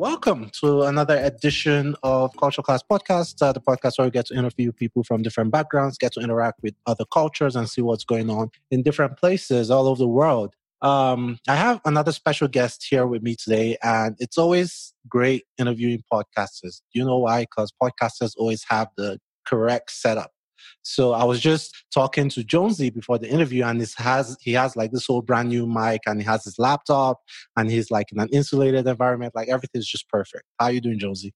[0.00, 4.34] welcome to another edition of Cultural Class Podcast, uh, the podcast where we get to
[4.34, 8.30] interview people from different backgrounds, get to interact with other cultures, and see what's going
[8.30, 10.54] on in different places all over the world.
[10.80, 16.02] Um, I have another special guest here with me today, and it's always great interviewing
[16.10, 16.80] podcasters.
[16.94, 17.42] You know why?
[17.42, 20.32] Because podcasters always have the correct setup.
[20.82, 24.76] So I was just talking to Jonesy before the interview, and this has he has
[24.76, 27.18] like this whole brand new mic, and he has his laptop,
[27.56, 29.34] and he's like in an insulated environment.
[29.34, 30.44] Like everything's just perfect.
[30.58, 31.32] How you doing, Jonesy?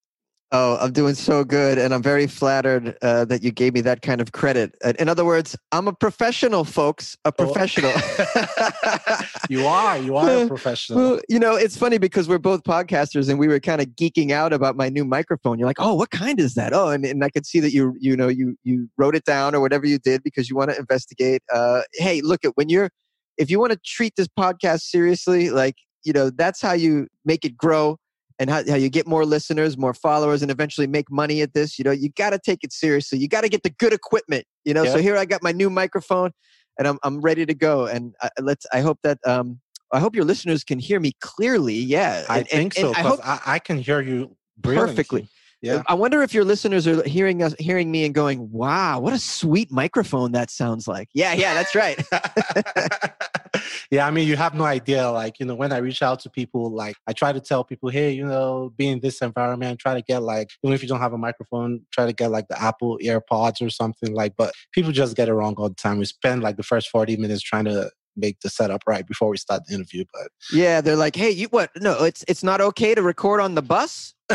[0.57, 4.03] Oh, I'm doing so good, and I'm very flattered uh, that you gave me that
[4.03, 4.77] kind of credit.
[4.85, 7.19] Uh, in other words, I'm a professional, folks.
[7.25, 7.33] A oh.
[7.33, 7.91] professional.
[7.93, 9.21] Oh.
[9.51, 9.99] you are.
[9.99, 10.99] You are a professional.
[11.01, 14.31] Well, you know, it's funny because we're both podcasters, and we were kind of geeking
[14.31, 15.59] out about my new microphone.
[15.59, 17.97] You're like, "Oh, what kind is that?" Oh, and, and I could see that you,
[17.99, 20.79] you know, you you wrote it down or whatever you did because you want to
[20.79, 21.43] investigate.
[21.53, 22.91] Uh, hey, look at when you're,
[23.39, 27.45] if you want to treat this podcast seriously, like you know, that's how you make
[27.45, 27.99] it grow
[28.39, 31.79] and how, how you get more listeners, more followers, and eventually make money at this.
[31.79, 33.19] You know, you got to take it seriously.
[33.19, 34.47] You got to get the good equipment.
[34.65, 34.95] You know, yep.
[34.95, 36.33] so here I got my new microphone,
[36.79, 37.87] and I'm I'm ready to go.
[37.87, 38.67] And I, let's.
[38.73, 39.61] I hope that um
[39.93, 41.75] I hope your listeners can hear me clearly.
[41.75, 42.95] Yeah, I and, think and, so.
[42.95, 45.29] I hope I, I, can hear you perfectly.
[45.63, 45.83] Yeah.
[45.87, 49.19] I wonder if your listeners are hearing us, hearing me, and going, "Wow, what a
[49.19, 52.05] sweet microphone that sounds like." Yeah, yeah, that's right.
[53.91, 55.11] yeah, I mean, you have no idea.
[55.11, 57.89] Like, you know, when I reach out to people, like, I try to tell people,
[57.89, 61.01] hey, you know, be in this environment, try to get like, even if you don't
[61.01, 64.35] have a microphone, try to get like the Apple AirPods or something like.
[64.37, 65.99] But people just get it wrong all the time.
[65.99, 69.37] We spend like the first forty minutes trying to make the setup right before we
[69.37, 70.05] start the interview.
[70.13, 71.71] But yeah, they're like, hey, you what?
[71.77, 74.15] No, it's it's not okay to record on the bus.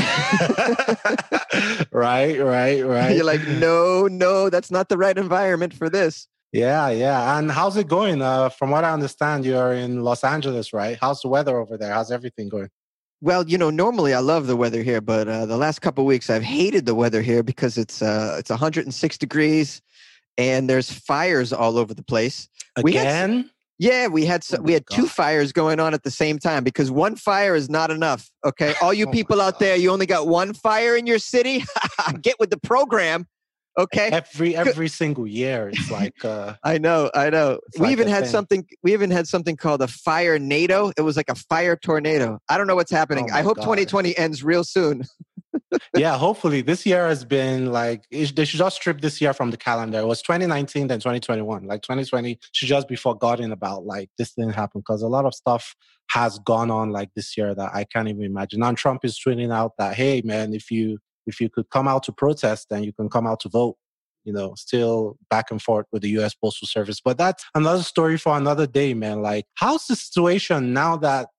[1.91, 3.15] right, right, right.
[3.15, 6.27] You're like, no, no, that's not the right environment for this.
[6.51, 7.37] Yeah, yeah.
[7.37, 8.21] And how's it going?
[8.21, 10.97] Uh, from what I understand, you're in Los Angeles, right?
[10.99, 11.93] How's the weather over there?
[11.93, 12.69] How's everything going?
[13.21, 16.29] Well, you know, normally I love the weather here, but uh, the last couple weeks
[16.29, 19.81] I've hated the weather here because it's uh, it's 106 degrees
[20.37, 22.47] and there's fires all over the place.
[22.77, 23.51] Again?
[23.77, 24.95] Yeah, we had oh we had God.
[24.95, 28.29] two fires going on at the same time because one fire is not enough.
[28.45, 31.63] Okay, all you oh people out there, you only got one fire in your city.
[32.21, 33.25] Get with the program.
[33.77, 36.25] Okay, every every single year it's like.
[36.25, 37.59] Uh, I know, I know.
[37.75, 38.31] We like even had thing.
[38.31, 38.67] something.
[38.83, 40.91] We even had something called a firenado.
[40.97, 42.39] It was like a fire tornado.
[42.49, 43.29] I don't know what's happening.
[43.31, 43.63] Oh I hope God.
[43.63, 45.03] 2020 ends real soon
[45.95, 49.57] yeah, hopefully this year has been like they should just strip this year from the
[49.57, 49.99] calendar.
[49.99, 51.65] It was 2019 then 2021.
[51.65, 53.85] Like 2020 should just be forgotten about.
[53.85, 55.75] Like this didn't happen because a lot of stuff
[56.11, 58.59] has gone on like this year that I can't even imagine.
[58.59, 62.03] Now Trump is tweeting out that hey man, if you if you could come out
[62.03, 63.77] to protest, then you can come out to vote.
[64.25, 66.35] You know, still back and forth with the U.S.
[66.35, 69.21] Postal Service, but that's another story for another day, man.
[69.21, 71.29] Like, how's the situation now that,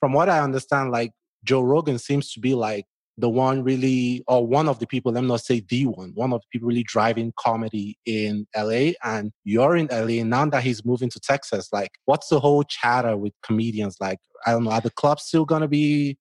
[0.00, 1.12] from what I understand, like
[1.44, 2.86] Joe Rogan seems to be like
[3.18, 6.32] the one really, or one of the people, let me not say the one, one
[6.32, 8.92] of the people really driving comedy in LA.
[9.04, 11.68] And you're in LA now that he's moving to Texas.
[11.72, 13.96] Like, what's the whole chatter with comedians?
[14.00, 16.16] Like, I don't know, are the clubs still going to be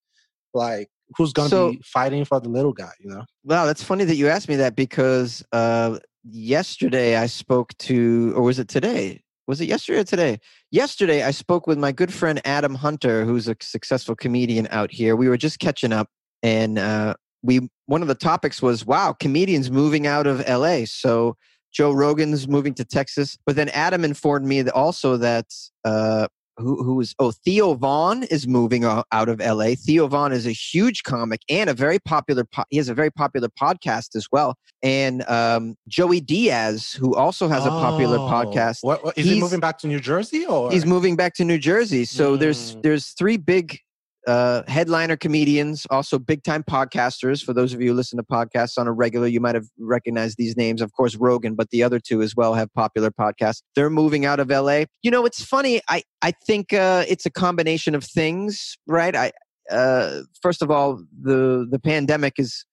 [0.54, 3.26] like, who's going to so, be fighting for the little guy, you know?
[3.44, 8.44] Wow, that's funny that you asked me that because uh, yesterday I spoke to, or
[8.44, 9.22] was it today?
[9.48, 10.40] Was it yesterday or today?
[10.70, 15.16] Yesterday, I spoke with my good friend Adam Hunter, who's a successful comedian out here.
[15.16, 16.10] We were just catching up
[16.44, 21.36] and uh, we one of the topics was wow comedians moving out of la so
[21.72, 25.46] joe rogan's moving to texas but then adam informed me that also that
[25.86, 26.28] uh,
[26.60, 30.52] who, who is oh theo Von is moving out of la theo Von is a
[30.52, 34.56] huge comic and a very popular po- he has a very popular podcast as well.
[34.84, 39.26] And um, joey diaz who also has oh, a popular oh, podcast what, what, is
[39.26, 40.72] he moving back to new jersey or?
[40.72, 42.06] He's moving back to new jersey.
[42.06, 42.40] So mm.
[42.40, 43.80] there's there's three big
[44.28, 47.44] uh, headliner comedians, also big time podcasters.
[47.44, 50.38] For those of you who listen to podcasts on a regular, you might have recognized
[50.38, 50.82] these names.
[50.82, 53.62] Of course, Rogan, but the other two as well have popular podcasts.
[53.76, 54.84] They're moving out of LA.
[55.02, 55.82] You know, it's funny.
[55.90, 59.16] I, I think uh, it's a combination of things, right?
[59.16, 59.32] I,
[59.72, 62.66] uh, first of all, the, the pandemic has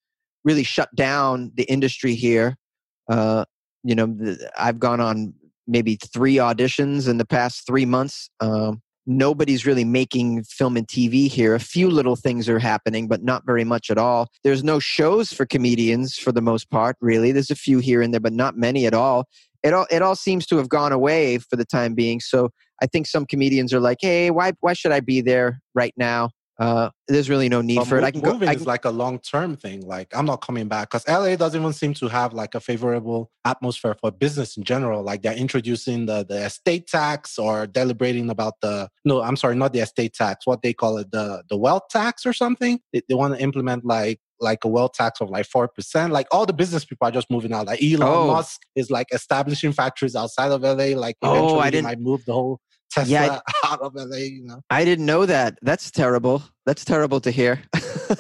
[0.45, 2.57] really shut down the industry here.
[3.09, 3.45] Uh,
[3.85, 5.35] you know, I've gone on
[5.67, 8.31] maybe three auditions in the past three months.
[8.41, 11.55] Um, nobody's really making film and TV here.
[11.55, 14.29] A few little things are happening, but not very much at all.
[14.43, 17.33] There's no shows for comedians for the most part, really.
[17.33, 19.27] There's a few here and there, but not many at all.
[19.63, 22.21] It all it all seems to have gone away for the time being.
[22.21, 22.51] So
[22.83, 26.31] I think some comedians are like, "Hey, why why should I be there right now?"
[26.59, 28.05] Uh, there's really no need but for it.
[28.05, 28.49] I can moving go.
[28.49, 29.83] I is like a long term thing.
[29.87, 33.31] Like I'm not coming back because LA doesn't even seem to have like a favorable
[33.45, 35.03] atmosphere for business in general.
[35.03, 39.73] Like they're introducing the the estate tax or deliberating about the no, I'm sorry, not
[39.75, 40.47] the estate tax.
[40.47, 42.81] What they call it, the the wealth tax or something.
[42.93, 46.13] They, they want to implement like like a wealth tax of like four percent.
[46.13, 47.67] Like all the business people are just moving out.
[47.67, 48.27] Like Elon Oh.
[48.29, 50.97] Musk is like establishing factories outside of LA.
[50.99, 52.61] Like Oh, I they didn't- might move the whole
[52.91, 54.17] Tesla Yeah, out of LA.
[54.19, 54.61] You know.
[54.71, 55.59] I didn't know that.
[55.63, 56.43] That's terrible.
[56.67, 57.63] That's terrible to hear.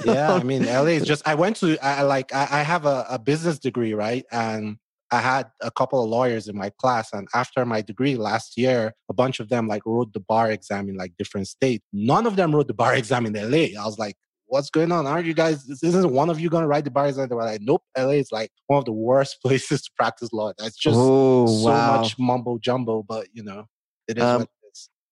[0.04, 3.06] yeah i mean la is just i went to i like i, I have a,
[3.08, 4.76] a business degree right and
[5.12, 8.92] i had a couple of lawyers in my class and after my degree last year
[9.08, 12.36] a bunch of them like wrote the bar exam in like different states none of
[12.36, 14.16] them wrote the bar exam in la i was like
[14.46, 16.90] what's going on aren't you guys this isn't one of you going to write the
[16.90, 19.90] bar exam they were like nope la is like one of the worst places to
[19.96, 22.00] practice law that's just oh so wow.
[22.00, 23.64] much mumbo jumbo but you know
[24.08, 24.55] it is Um, what it is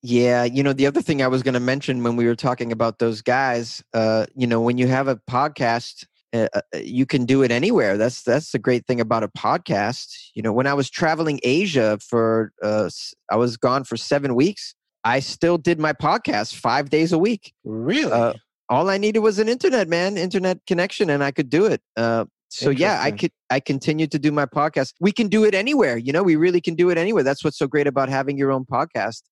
[0.07, 2.73] Yeah, you know, the other thing I was going to mention when we were talking
[2.73, 6.05] about those guys, uh, you know, when you have a podcast,
[6.35, 7.97] uh, uh, you can do it anywhere.
[7.97, 10.15] That's that's the great thing about a podcast.
[10.35, 12.91] You know, when I was traveling Asia for, uh,
[13.31, 14.75] I was gone for seven weeks.
[15.05, 17.55] I still did my podcast five days a week.
[17.65, 18.35] really uh,
[18.69, 21.81] All I needed was an internet, man, internet connection, and I could do it.
[21.97, 24.93] Uh, so yeah, I could I continue to do my podcast.
[25.01, 25.97] We can do it anywhere.
[25.97, 27.23] You know, we really can do it anywhere.
[27.23, 29.23] That's what's so great about having your own podcast.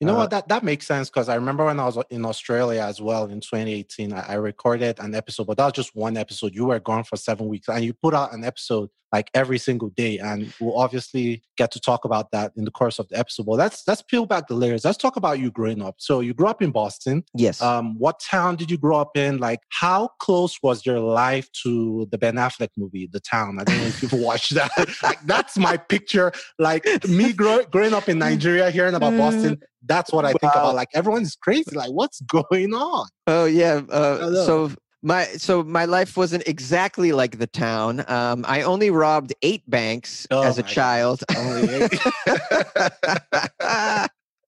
[0.00, 0.30] You know Uh, what?
[0.30, 3.40] That that makes sense because I remember when I was in Australia as well in
[3.40, 6.54] 2018, I, I recorded an episode, but that was just one episode.
[6.54, 9.90] You were gone for seven weeks, and you put out an episode like every single
[9.90, 13.46] day, and we'll obviously get to talk about that in the course of the episode.
[13.46, 14.84] But let's let's peel back the layers.
[14.84, 15.96] Let's talk about you growing up.
[15.98, 17.24] So you grew up in Boston.
[17.34, 17.60] Yes.
[17.60, 19.38] Um, what town did you grow up in?
[19.38, 23.58] Like, how close was your life to the Ben Affleck movie, The Town?
[23.60, 24.70] I don't know if you've watched that.
[25.02, 26.32] like, that's my picture.
[26.58, 29.60] Like me grow, growing up in Nigeria, hearing about Boston.
[29.86, 30.60] That's what I think Wow.
[30.62, 30.74] about.
[30.74, 31.74] Like everyone's crazy.
[31.74, 33.06] Like, what's going on?
[33.26, 33.80] Oh yeah.
[33.90, 34.70] Uh, so
[35.02, 38.04] my so my life wasn't exactly like the town.
[38.08, 41.22] Um, I only robbed eight banks Oh as a child.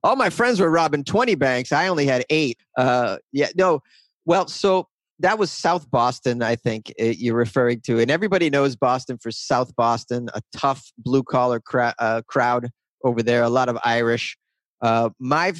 [0.04, 1.72] All my friends were robbing twenty banks.
[1.72, 2.58] I only had eight.
[2.76, 3.48] Uh, yeah.
[3.56, 3.82] No.
[4.24, 4.88] Well, so
[5.20, 6.42] that was South Boston.
[6.42, 10.92] I think uh, you're referring to, and everybody knows Boston for South Boston, a tough
[10.98, 12.70] blue collar cra- uh, crowd
[13.04, 13.42] over there.
[13.42, 14.36] A lot of Irish.
[14.80, 15.54] Uh, my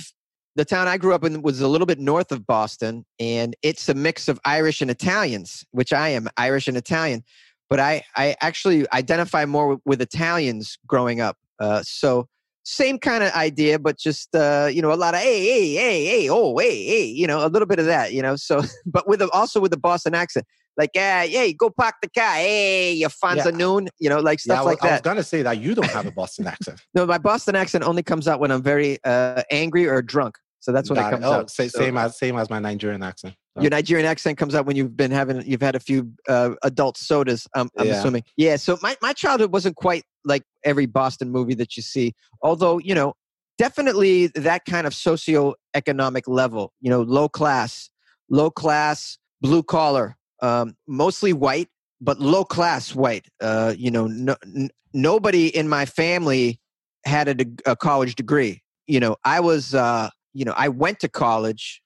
[0.54, 3.88] the town I grew up in was a little bit north of Boston, and it's
[3.88, 7.24] a mix of Irish and Italians, which I am Irish and Italian.
[7.70, 11.38] But I, I actually identify more with, with Italians growing up.
[11.58, 12.28] Uh, so
[12.64, 16.04] same kind of idea, but just uh, you know a lot of hey, hey, hey,
[16.04, 18.36] hey, oh, hey, hey, you know a little bit of that, you know.
[18.36, 20.46] So, but with a, also with the Boston accent,
[20.76, 23.50] like uh, hey, go park the car, hey, you Fonza Yeah.
[23.50, 25.74] noon, you know, like yeah, stuff I was, like I was gonna say that you
[25.74, 26.80] don't have a Boston accent.
[26.94, 30.36] No, my Boston accent only comes out when I'm very uh, angry or drunk.
[30.62, 31.10] So that's when Got it it.
[31.20, 31.50] comes Oh, out.
[31.50, 33.34] sa- So- same as same as my Nigerian accent.
[33.60, 36.96] your Nigerian accent comes out when you've been having you've had a few uh, adult
[36.96, 37.46] sodas.
[37.56, 37.98] Um, I'm Yeah.
[37.98, 38.22] assuming.
[38.36, 38.56] Yeah.
[38.56, 42.14] So my my childhood wasn't quite like every Boston movie that you see.
[42.42, 43.14] Although you know,
[43.58, 46.72] definitely that kind of socioeconomic level.
[46.80, 47.90] You know, low class,
[48.30, 51.68] low class, blue collar, um, mostly white,
[52.00, 53.26] but low class white.
[53.40, 56.60] Uh, you know, no, n- nobody in my family
[57.04, 58.62] had a, deg- a college degree.
[58.86, 59.74] You know, I was.
[59.74, 61.82] Uh, you know, I went to college.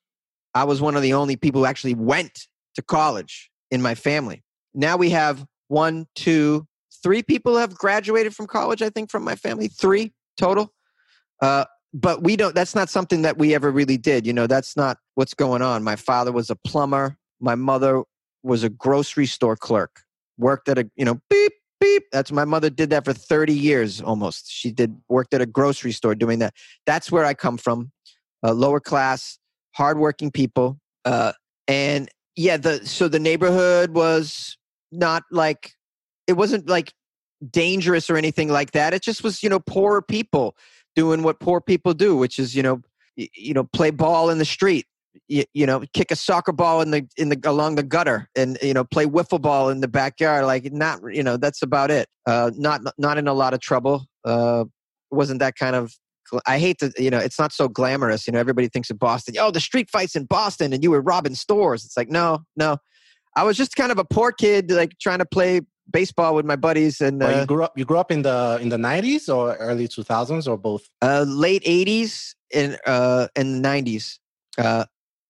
[0.55, 4.43] I was one of the only people who actually went to college in my family.
[4.75, 6.67] Now we have one, two,
[7.03, 10.73] three people have graduated from college, I think, from my family, three total.
[11.41, 14.26] Uh, but we don't, that's not something that we ever really did.
[14.26, 15.83] You know, that's not what's going on.
[15.83, 17.17] My father was a plumber.
[17.41, 18.03] My mother
[18.43, 20.03] was a grocery store clerk,
[20.38, 22.05] worked at a, you know, beep, beep.
[22.12, 24.50] That's my mother did that for 30 years almost.
[24.50, 26.55] She did, worked at a grocery store doing that.
[26.87, 27.93] That's where I come from
[28.47, 29.38] uh, lower class,
[29.75, 30.79] hardworking people.
[31.05, 31.33] Uh,
[31.67, 34.57] and yeah, the so the neighborhood was
[34.93, 35.73] not like
[36.26, 36.93] it wasn't like
[37.50, 38.95] dangerous or anything like that.
[38.95, 40.57] It just was you know poorer people
[40.95, 42.83] doing what poor people do, which is you know
[43.17, 44.87] you know play ball in the street.
[45.29, 48.59] You, you know, kick a soccer ball in the in the along the gutter, and
[48.62, 50.45] you know, play wiffle ball in the backyard.
[50.45, 52.07] Like not, you know, that's about it.
[52.26, 54.07] Uh, not not in a lot of trouble.
[54.25, 54.67] Uh,
[55.11, 55.97] wasn't that kind of
[56.47, 58.26] I hate to, you know, it's not so glamorous.
[58.26, 59.35] You know, everybody thinks of Boston.
[59.38, 61.85] Oh, the street fights in Boston, and you were robbing stores.
[61.85, 62.78] It's like, no, no.
[63.37, 66.56] I was just kind of a poor kid, like trying to play baseball with my
[66.56, 67.78] buddies, and uh, you grew up.
[67.78, 70.88] You grew up in the in the nineties or early two thousands or both.
[71.02, 74.18] uh, late '80s and uh, and '90s.
[74.59, 74.87] Uh,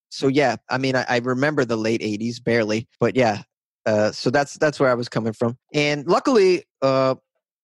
[0.08, 3.42] so yeah, I mean, I, I remember the late '80s barely, but yeah.
[3.84, 7.14] Uh, so that's that's where I was coming from, and luckily, uh,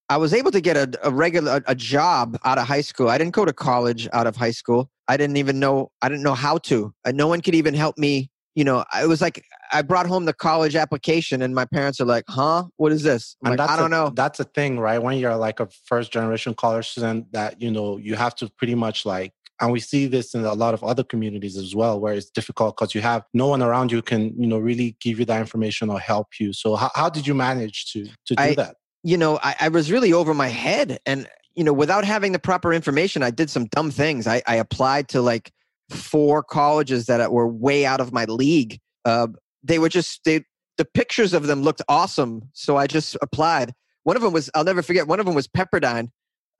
[0.09, 3.09] I was able to get a, a regular a, job out of high school.
[3.09, 4.91] I didn't go to college out of high school.
[5.09, 6.93] I didn't even know I didn't know how to.
[7.05, 10.27] Uh, no one could even help me you know, it was like, I brought home
[10.27, 13.71] the college application, and my parents are like, "Huh, what is this?" I'm and like,
[13.71, 14.13] I don't a, know.
[14.15, 14.99] That's a thing, right?
[14.99, 18.75] When you're like a first generation college student, that you know you have to pretty
[18.75, 22.13] much like, and we see this in a lot of other communities as well, where
[22.13, 25.25] it's difficult because you have no one around you can you know really give you
[25.25, 26.53] that information or help you.
[26.53, 28.77] So how, how did you manage to to do I- that?
[29.03, 30.99] You know, I, I was really over my head.
[31.07, 34.27] And, you know, without having the proper information, I did some dumb things.
[34.27, 35.53] I, I applied to like
[35.91, 38.81] four colleges that were way out of my league.
[39.05, 39.29] Uh,
[39.63, 40.45] they were just, they,
[40.79, 42.43] the pictures of them looked awesome.
[42.53, 43.73] So I just applied.
[44.05, 46.11] One of them was, I'll never forget, one of them was Pepperdine,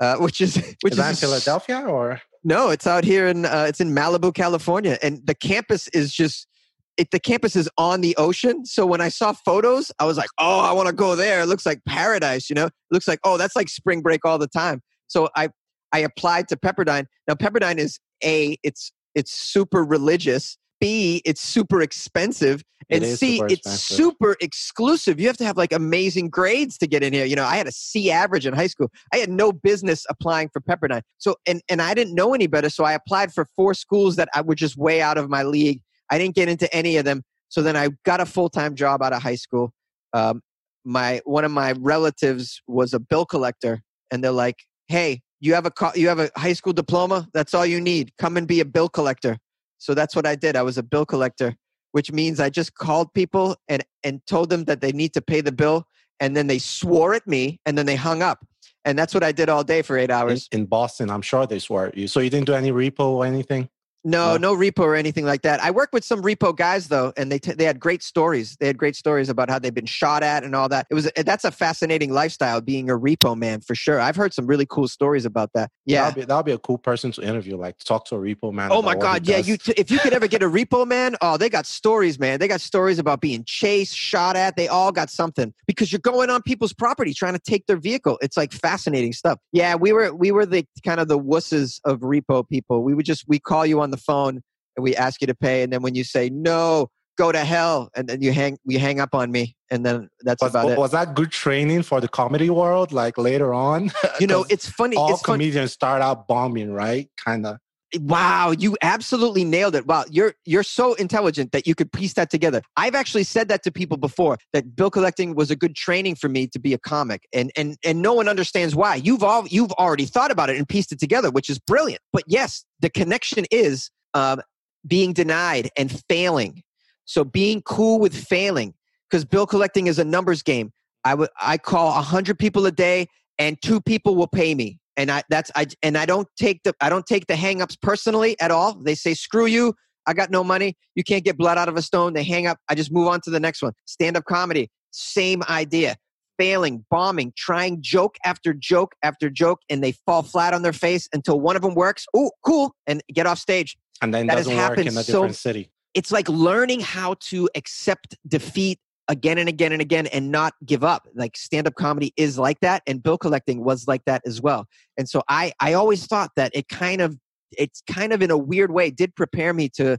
[0.01, 2.21] uh, which is, which Is that in Philadelphia or?
[2.45, 4.99] No, it's out here in, uh, it's in Malibu, California.
[5.01, 6.49] And the campus is just,
[6.97, 8.65] it, the campus is on the ocean.
[8.65, 11.41] So when I saw photos, I was like, oh, I want to go there.
[11.41, 12.67] It looks like paradise, you know?
[12.67, 14.83] It looks like, oh, that's like spring break all the time.
[15.09, 15.49] So I,
[15.93, 17.07] I applied to Pepperdine.
[17.29, 20.57] Now Pepperdine is A, it's it's super religious.
[20.81, 22.63] B, it's super expensive.
[22.91, 23.97] And is C, super it's expensive.
[23.97, 25.21] super exclusive.
[25.21, 27.25] You have to have like amazing grades to get in here.
[27.25, 28.91] You know, I had a C average in high school.
[29.13, 31.03] I had no business applying for Pepperdine.
[31.19, 32.69] So and and I didn't know any better.
[32.69, 35.81] So I applied for four schools that I were just way out of my league.
[36.13, 37.23] I didn't get into any of them.
[37.49, 39.73] So then I got a full time job out of high school.
[40.13, 40.43] Um,
[40.85, 45.65] my one of my relatives was a bill collector, and they're like, "Hey, you have
[45.65, 47.29] a co- you have a high school diploma.
[47.33, 48.13] That's all you need.
[48.19, 49.39] Come and be a bill collector."
[49.79, 50.55] So that's what I did.
[50.55, 51.57] I was a bill collector,
[51.93, 55.41] which means I just called people and and told them that they need to pay
[55.41, 55.87] the bill,
[56.21, 58.45] and then they swore at me, and then they hung up.
[58.85, 60.49] And that's what I did all day for eight In, hours.
[60.53, 62.09] in Boston, I'm sure they swore at you.
[62.09, 63.69] So you didn't do any repo or anything?
[64.05, 64.55] No, No.
[64.55, 65.63] no repo or anything like that.
[65.63, 68.57] I worked with some repo guys though, and they t- they had great stories.
[68.59, 70.87] They had great stories about how they've been shot at and all that.
[70.91, 74.01] It was that's a fascinating lifestyle being a repo man for sure.
[74.01, 75.71] I've heard some really cool stories about that.
[75.87, 76.03] Yeah.
[76.05, 78.71] That'd be, that'd be a cool person to interview, like talk to a repo man.
[78.73, 79.27] Oh my God!
[79.27, 79.49] Yeah, does.
[79.49, 79.57] you.
[79.57, 82.41] T- if you could ever get a repo man, oh, they got stories, man.
[82.41, 84.57] They got stories about being chased, shot at.
[84.57, 88.19] They all got something because you're going on people's property trying to take their vehicle.
[88.21, 89.39] It's like fascinating stuff.
[89.53, 92.83] Yeah, we were we were the kind of the wusses of repo people.
[92.83, 94.41] We would just we call you on the phone
[94.77, 97.91] and we ask you to pay, and then when you say no, go to hell,
[97.95, 100.79] and then you hang you hang up on me, and then that's was, about it.
[100.79, 102.91] was that good training for the comedy world?
[102.93, 104.97] Like later on, You know, it's funny.
[104.97, 105.45] all It's funny.
[105.45, 107.09] comedians start out bombing, right?
[107.23, 107.59] Kind of.
[108.01, 109.87] Wow, you absolutely nailed it.
[109.87, 112.63] Wow, you're you're so intelligent that you could piece that together.
[112.77, 116.31] I've actually said that to people before that bill collecting was a good training for
[116.31, 118.95] me to be a comic, and and and no one understands why.
[118.97, 122.01] You've all you've already thought about it and pieced it together, which is brilliant.
[122.15, 124.41] But yes, the connection is um,
[124.87, 126.63] being denied and failing.
[127.05, 128.73] So being cool with failing,
[129.11, 130.73] because bill collecting is a numbers game.
[131.05, 133.09] I would I call hundred people a day,
[133.39, 136.75] and two people will pay me and I that's I and I don't take the
[136.81, 138.75] I don't take the hangups personally at all.
[138.75, 139.75] They say screw you,
[140.07, 140.77] I got no money.
[140.95, 142.13] You can't get blood out of a stone.
[142.13, 142.59] They hang up.
[142.69, 143.73] I just move on to the next one.
[143.87, 145.97] Stand up comedy, same idea.
[146.39, 151.09] Failing, bombing, trying joke after joke after joke, and they fall flat on their face
[151.13, 152.07] until one of them works.
[152.17, 153.77] Oh, cool, and get off stage.
[154.01, 155.71] And then That doesn't work in a so- different city.
[155.95, 160.85] It's like learning how to accept defeat again and again and again and not give
[160.85, 161.09] up.
[161.15, 164.67] Like stand up comedy is like that, and bill collecting was like that as well.
[164.97, 167.17] And so I I always thought that it kind of
[167.59, 169.99] it's kind of in a weird way did prepare me to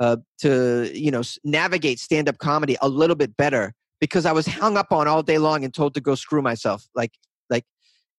[0.00, 4.46] uh, to you know navigate stand up comedy a little bit better because I was
[4.46, 6.86] hung up on all day long and told to go screw myself.
[6.94, 7.12] Like
[7.48, 7.64] like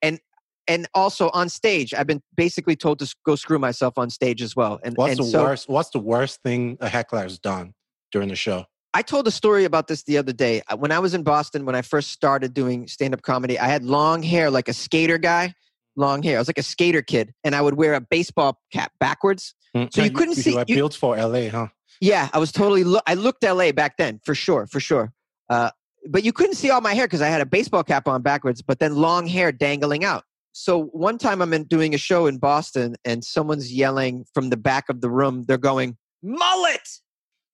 [0.01, 0.19] and
[0.67, 4.55] and also on stage I've been basically told to go screw myself on stage as
[4.55, 4.79] well.
[4.83, 5.69] And What's and the so, worst?
[5.69, 7.73] What's the worst thing a heckler has done
[8.11, 8.65] during the show?
[8.93, 10.61] I told a story about this the other day.
[10.67, 13.67] Uh, When I was in Boston, when I first started doing stand up comedy, I
[13.67, 15.53] had long hair like a skater guy,
[15.95, 16.37] long hair.
[16.37, 19.55] I was like a skater kid, and I would wear a baseball cap backwards.
[19.75, 21.67] Mm, So you couldn't see- You were you- built for LA, huh?
[22.01, 25.13] Yeah, I was totally, lo- I looked LA back then, for sure, for sure.
[25.49, 25.69] Uh,
[26.09, 28.61] but you couldn't see all my hair because I had a baseball cap on backwards,
[28.61, 30.23] but then long hair dangling out.
[30.51, 34.57] So one time I'm in, doing a show in Boston, and someone's yelling from the
[34.57, 35.43] back of the room.
[35.47, 36.89] They're going, mullet,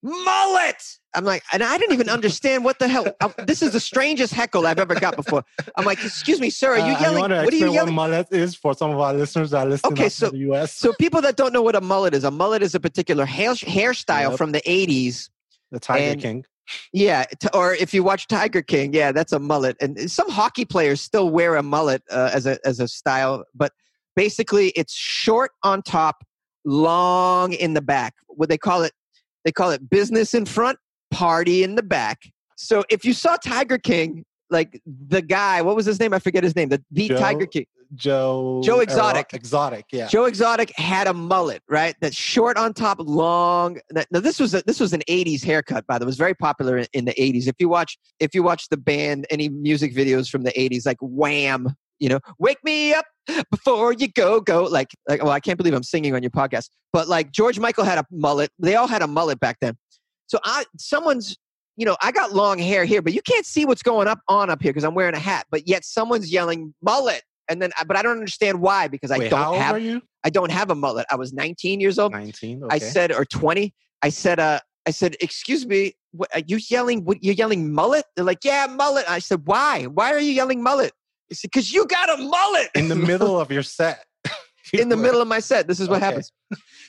[0.03, 0.83] mullet.
[1.15, 3.07] I'm like, and I didn't even understand what the hell.
[3.21, 5.43] I- this is the strangest heckle I've ever got before.
[5.75, 7.31] I'm like, excuse me, sir, are you Uh, yelling?
[7.31, 7.95] I What are you yelling?
[7.95, 10.51] what mullet is for some of our listeners that are listening Okay, so- to the
[10.51, 10.73] US.
[10.75, 13.53] So people that don't know what a mullet is, a mullet is a particular hair,
[13.53, 14.37] hairstyle Yep.
[14.37, 15.29] from the 80s.
[15.71, 16.45] the Tiger and- King.
[16.93, 19.75] Yeah, t- or if you watch Tiger King, yeah, that's a mullet.
[19.81, 23.71] And some hockey players still wear a mullet uh, as a as a style, but
[24.15, 26.23] basically it's short on top,
[26.65, 28.13] long in the back.
[28.27, 28.91] What they call it,
[29.47, 30.77] they call it business in front,
[31.09, 32.19] party in the back.
[32.57, 36.13] So if you saw Tiger King, like the guy, what was his name?
[36.13, 36.67] I forget his name.
[36.67, 37.17] The the Joe?
[37.17, 37.65] Tiger King.
[37.95, 39.33] Joe Joe Exotic.
[39.33, 40.07] Exotic, yeah.
[40.07, 41.95] Joe Exotic had a mullet, right?
[42.01, 43.79] That's short on top, long.
[44.11, 46.07] Now this was a, this was an '80s haircut, by the way.
[46.07, 47.47] It was very popular in, in the '80s.
[47.47, 50.97] If you watch if you watch the band, any music videos from the '80s, like
[50.99, 53.05] Wham, you know, wake me up
[53.51, 54.63] before you go, go.
[54.63, 57.83] Like, like, well, I can't believe I'm singing on your podcast, but like George Michael
[57.83, 58.51] had a mullet.
[58.59, 59.75] They all had a mullet back then.
[60.27, 61.37] So I, someone's,
[61.77, 64.49] you know, I got long hair here, but you can't see what's going up on
[64.49, 65.45] up here because I'm wearing a hat.
[65.51, 69.29] But yet someone's yelling mullet, and then, but I don't understand why because I Wait,
[69.29, 70.01] don't have?
[70.23, 71.05] I don't have a mullet.
[71.09, 72.11] I was 19 years old.
[72.11, 72.63] 19.
[72.63, 72.75] Okay.
[72.75, 73.73] I said, or 20.
[74.01, 77.05] I said, uh, I said, excuse me, what, are you yelling?
[77.05, 78.05] What, you're yelling mullet?
[78.15, 79.09] They're like, yeah, mullet.
[79.09, 79.83] I said, why?
[79.85, 80.91] Why are you yelling mullet?
[81.41, 84.05] Because you got a mullet in the middle of your set.
[84.73, 85.67] in the middle of my set.
[85.67, 86.05] This is what Okay.
[86.05, 86.31] happens.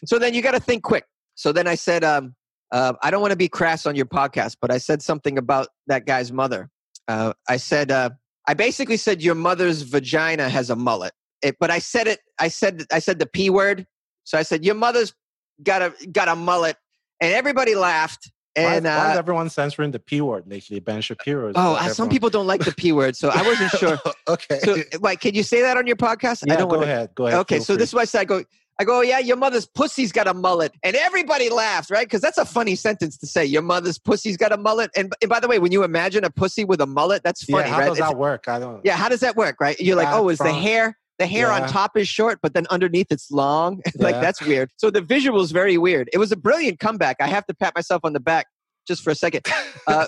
[0.06, 1.04] So then you got to think quick.
[1.34, 2.34] So then I said, um,
[2.72, 5.68] uh, I don't want to be crass on your podcast, but I said something about
[5.86, 6.68] that guy's mother.
[7.08, 8.10] Uh, I said, uh,
[8.46, 11.12] I basically said your mother's vagina has a mullet.
[11.42, 12.20] It, but I said it.
[12.38, 13.86] I said I said the p word.
[14.24, 15.14] So I said your mother's
[15.62, 16.76] got a got a mullet,
[17.20, 18.30] and everybody laughed.
[18.64, 20.80] Why, And why is uh, everyone censoring the P word lately?
[20.80, 21.52] Ben Shapiro.
[21.54, 23.98] oh, uh, some people don't like the p word, so I wasn't sure.
[24.28, 24.58] okay.
[24.60, 26.44] So, like, can you say that on your podcast?
[26.46, 27.14] yeah, I don't go wanna- ahead.
[27.14, 27.40] Go ahead.
[27.40, 27.76] Okay, so free.
[27.76, 28.44] this is why I said I go.
[28.80, 32.06] I go, yeah, your mother's pussy's got a mullet, and everybody laughed, right?
[32.06, 33.44] Because that's a funny sentence to say.
[33.44, 36.30] Your mother's pussy's got a mullet, and, and by the way, when you imagine a
[36.30, 37.88] pussy with a mullet, that's funny, yeah, how right?
[37.88, 38.46] does It's- that work?
[38.46, 38.80] I don't.
[38.84, 39.78] yeah, how does that work, right?
[39.80, 43.08] You're like, oh, is the hair the hair on top is short, but then underneath
[43.10, 43.80] it's long?
[43.98, 44.20] like Yeah.
[44.20, 44.70] that's weird.
[44.76, 46.08] So the visual is very weird.
[46.12, 47.16] It was a brilliant comeback.
[47.20, 48.46] I have to pat myself on the back
[48.86, 49.46] just for a second
[49.86, 50.06] uh,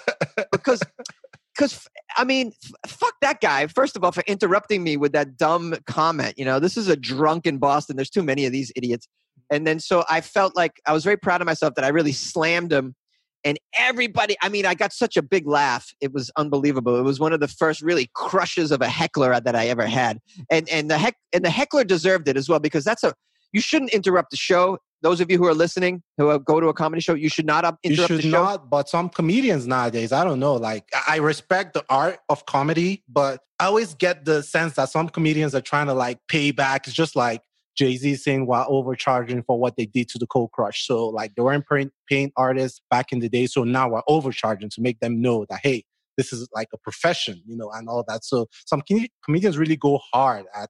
[0.53, 0.81] because
[1.57, 1.87] because
[2.17, 3.67] I mean, f- fuck that guy.
[3.67, 6.35] First of all, for interrupting me with that dumb comment.
[6.39, 7.97] You know, this is a drunk in Boston.
[7.97, 9.07] There's too many of these idiots.
[9.51, 12.13] And then so I felt like I was very proud of myself that I really
[12.13, 12.95] slammed him.
[13.45, 15.93] And everybody, I mean, I got such a big laugh.
[16.01, 16.97] It was unbelievable.
[16.99, 20.19] It was one of the first really crushes of a heckler that I ever had.
[20.51, 23.15] And and the heck and the heckler deserved it as well because that's a
[23.53, 24.79] you shouldn't interrupt the show.
[25.03, 27.65] Those of you who are listening who go to a comedy show, you should not
[27.65, 28.43] up- you interrupt should the show.
[28.45, 32.45] not but some comedians nowadays i don't know like i I respect the art of
[32.45, 36.51] comedy but i always get the sense that some comedians are trying to like pay
[36.51, 37.41] back it's just like
[37.81, 41.43] jay-z saying while overcharging for what they did to the cold crush so like they
[41.43, 41.65] weren't
[42.09, 45.61] paying, artists back in the day so now we're overcharging to make them know that
[45.63, 45.83] hey
[46.19, 49.77] this is like a profession you know and all that so some com- comedians really
[49.77, 50.69] go hard at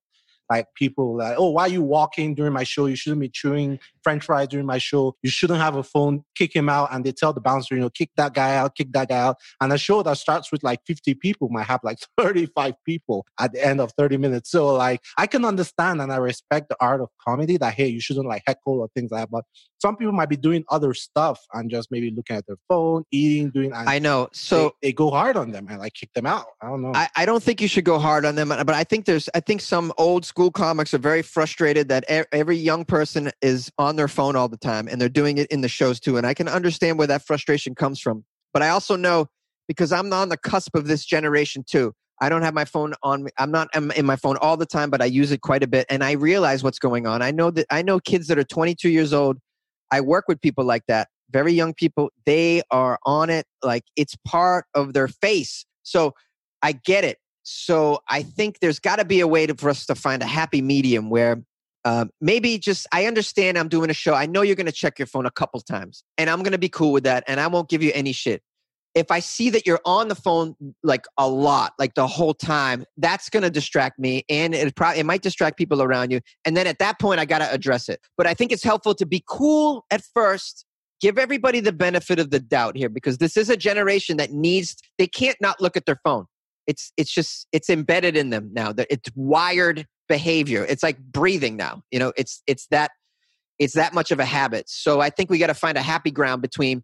[0.50, 2.86] like people like, oh, why are you walking during my show?
[2.86, 5.16] You shouldn't be chewing French fries during my show.
[5.22, 6.24] You shouldn't have a phone.
[6.34, 6.92] Kick him out.
[6.92, 9.36] And they tell the bouncer, you know, kick that guy out, kick that guy out.
[9.60, 13.52] And a show that starts with like 50 people might have like 35 people at
[13.52, 14.50] the end of 30 minutes.
[14.50, 18.00] So like I can understand and I respect the art of comedy that hey, you
[18.00, 19.30] shouldn't like heckle or things like that.
[19.30, 19.44] But
[19.80, 23.50] some people might be doing other stuff and just maybe looking at their phone, eating,
[23.50, 24.28] doing I know.
[24.32, 26.46] So they, they go hard on them and like kick them out.
[26.60, 26.92] I don't know.
[26.94, 29.40] I, I don't think you should go hard on them, but I think there's I
[29.40, 34.08] think some old school comics are very frustrated that every young person is on their
[34.08, 36.16] phone all the time and they're doing it in the shows too.
[36.16, 38.24] And I can understand where that frustration comes from.
[38.52, 39.28] But I also know
[39.68, 41.92] because I'm on the cusp of this generation too.
[42.20, 43.30] I don't have my phone on me.
[43.38, 45.66] I'm not I'm in my phone all the time, but I use it quite a
[45.66, 47.22] bit and I realize what's going on.
[47.22, 49.38] I know that I know kids that are 22 years old.
[49.90, 52.10] I work with people like that, very young people.
[52.26, 55.64] They are on it like it's part of their face.
[55.82, 56.14] So
[56.62, 57.18] I get it.
[57.42, 60.26] So I think there's got to be a way to, for us to find a
[60.26, 61.42] happy medium where
[61.84, 64.14] um, maybe just I understand I'm doing a show.
[64.14, 66.58] I know you're going to check your phone a couple times, and I'm going to
[66.58, 68.42] be cool with that, and I won't give you any shit.
[68.94, 72.84] If I see that you're on the phone like a lot, like the whole time,
[72.96, 76.20] that's going to distract me, and it probably it might distract people around you.
[76.44, 78.00] And then at that point, I got to address it.
[78.16, 80.66] But I think it's helpful to be cool at first
[81.00, 84.76] give everybody the benefit of the doubt here because this is a generation that needs
[84.98, 86.26] they can't not look at their phone
[86.66, 90.66] it's it's just it's embedded in them now that it's wired behavior.
[90.68, 92.90] It's like breathing now you know it's it's that
[93.58, 94.64] it's that much of a habit.
[94.68, 96.82] So i think we got to find a happy ground between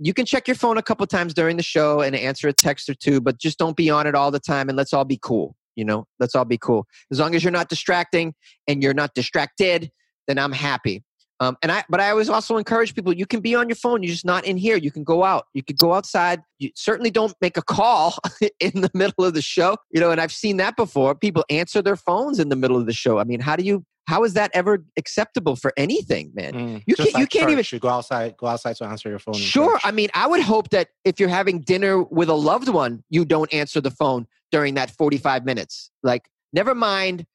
[0.00, 2.88] you can check your phone a couple times during the show and answer a text
[2.88, 5.18] or two but just don't be on it all the time and let's all be
[5.20, 6.86] cool you know let's all be cool.
[7.10, 8.34] As long as you're not distracting
[8.68, 9.90] and you're not distracted
[10.28, 11.02] then i'm happy
[11.40, 14.02] um, and I, but I always also encourage people: you can be on your phone,
[14.02, 14.76] you're just not in here.
[14.76, 16.42] You can go out, you could go outside.
[16.58, 18.14] You certainly don't make a call
[18.60, 20.10] in the middle of the show, you know.
[20.10, 21.14] And I've seen that before.
[21.14, 23.18] People answer their phones in the middle of the show.
[23.18, 23.84] I mean, how do you?
[24.08, 26.54] How is that ever acceptable for anything, man?
[26.54, 28.38] Mm, you can't- you can't even- You go outside.
[28.38, 29.34] Go outside to answer your phone.
[29.34, 29.78] Sure.
[29.84, 33.26] I mean, I would hope that if you're having dinner with a loved one, you
[33.26, 35.90] don't answer the phone during that 45 minutes.
[36.02, 37.26] Like, never mind,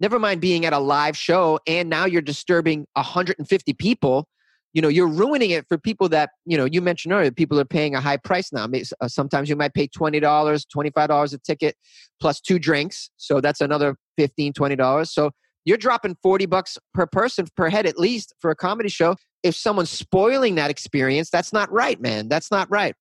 [0.00, 4.26] never mind being at a live show and now you're disturbing 150 people.
[4.74, 7.64] you know you're ruining it for people that you know you mentioned earlier people are
[7.64, 8.66] paying a high price now.
[9.00, 11.76] Uh, sometimes you might pay $20 $25 a ticket
[12.20, 15.30] plus two drinks so that's another $15 $20 so
[15.64, 19.14] you're dropping 40 bucks per person per head at least for a comedy show.
[19.44, 22.28] If someone's spoiling that experience that's not right man.
[22.28, 22.94] That's not right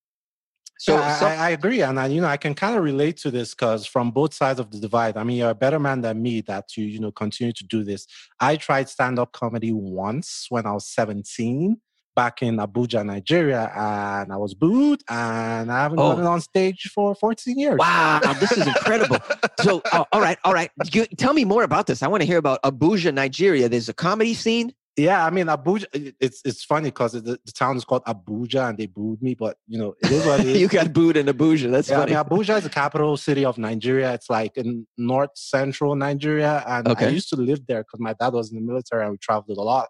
[0.81, 3.17] so, yeah, so I, I, agree, and I, you know I can kind of relate
[3.17, 5.15] to this because from both sides of the divide.
[5.15, 7.83] I mean, you're a better man than me that you you know continue to do
[7.83, 8.07] this.
[8.39, 11.79] I tried stand up comedy once when I was 17
[12.15, 16.13] back in Abuja, Nigeria, and I was booed, and I haven't oh.
[16.13, 17.77] gotten on stage for 14 years.
[17.77, 19.19] Wow, this is incredible.
[19.59, 22.01] so, oh, all right, all right, you, tell me more about this.
[22.01, 23.69] I want to hear about Abuja, Nigeria.
[23.69, 24.73] There's a comedy scene.
[24.97, 25.85] Yeah, I mean Abuja.
[26.19, 29.35] It's it's funny because the, the, town is called Abuja, and they booed me.
[29.35, 30.59] But you know, it is what it is.
[30.59, 31.71] you got booed in Abuja.
[31.71, 32.15] That's yeah, funny.
[32.15, 34.13] I mean, Abuja is the capital city of Nigeria.
[34.13, 37.05] It's like in north central Nigeria, and okay.
[37.05, 39.57] I used to live there because my dad was in the military, and we traveled
[39.57, 39.87] a lot.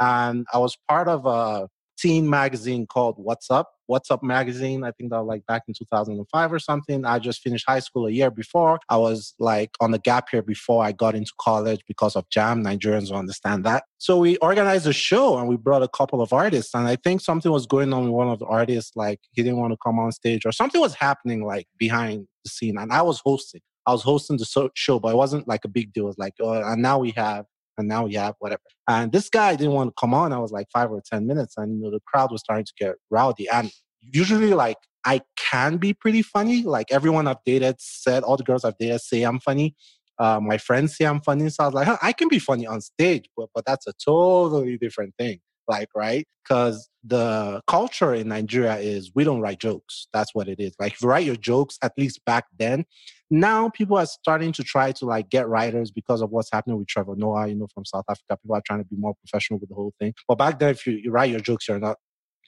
[0.00, 3.70] And I was part of a teen magazine called What's Up.
[3.90, 4.84] What's Up magazine.
[4.84, 7.04] I think that like back in 2005 or something.
[7.04, 8.78] I just finished high school a year before.
[8.88, 12.64] I was like on the gap year before I got into college because of JAMB.
[12.64, 13.82] Nigerians will understand that.
[13.98, 16.72] So we organized a show and we brought a couple of artists.
[16.72, 19.58] And I think something was going on with one of the artists, like he didn't
[19.58, 22.78] want to come on stage or something was happening like behind the scene.
[22.78, 23.60] And I was hosting.
[23.88, 26.04] I was hosting the show, but it wasn't like a big deal.
[26.04, 27.46] It was like, oh, and now we have
[27.78, 28.62] and now have whatever.
[28.88, 30.32] And this guy didn't want to come on.
[30.32, 32.72] I was like five or 10 minutes and you know, the crowd was starting to
[32.78, 33.48] get rowdy.
[33.48, 36.62] And usually like I can be pretty funny.
[36.62, 39.74] Like everyone I've dated said, all the girls I've dated say I'm funny.
[40.18, 41.48] Uh, my friends say I'm funny.
[41.48, 43.92] So I was like, huh, I can be funny on stage, but, but that's a
[44.04, 46.26] totally different thing like, right?
[46.44, 50.08] Because the culture in Nigeria is we don't write jokes.
[50.12, 50.72] That's what it is.
[50.78, 52.84] Like, if you write your jokes, at least back then,
[53.30, 56.88] now people are starting to try to like get writers because of what's happening with
[56.88, 58.36] Trevor Noah, you know, from South Africa.
[58.42, 60.12] People are trying to be more professional with the whole thing.
[60.28, 61.96] But back then, if you, you write your jokes, you're not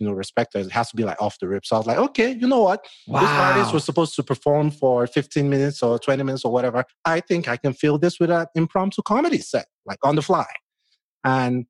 [0.02, 0.66] you know, respected.
[0.66, 1.64] It has to be like off the rip.
[1.64, 2.85] So I was like, okay, you know what?
[3.06, 3.20] Wow.
[3.20, 6.85] This artist was supposed to perform for 15 minutes or 20 minutes or whatever.
[7.04, 10.46] I think I can fill this with an impromptu comedy set, like on the fly.
[11.24, 11.66] And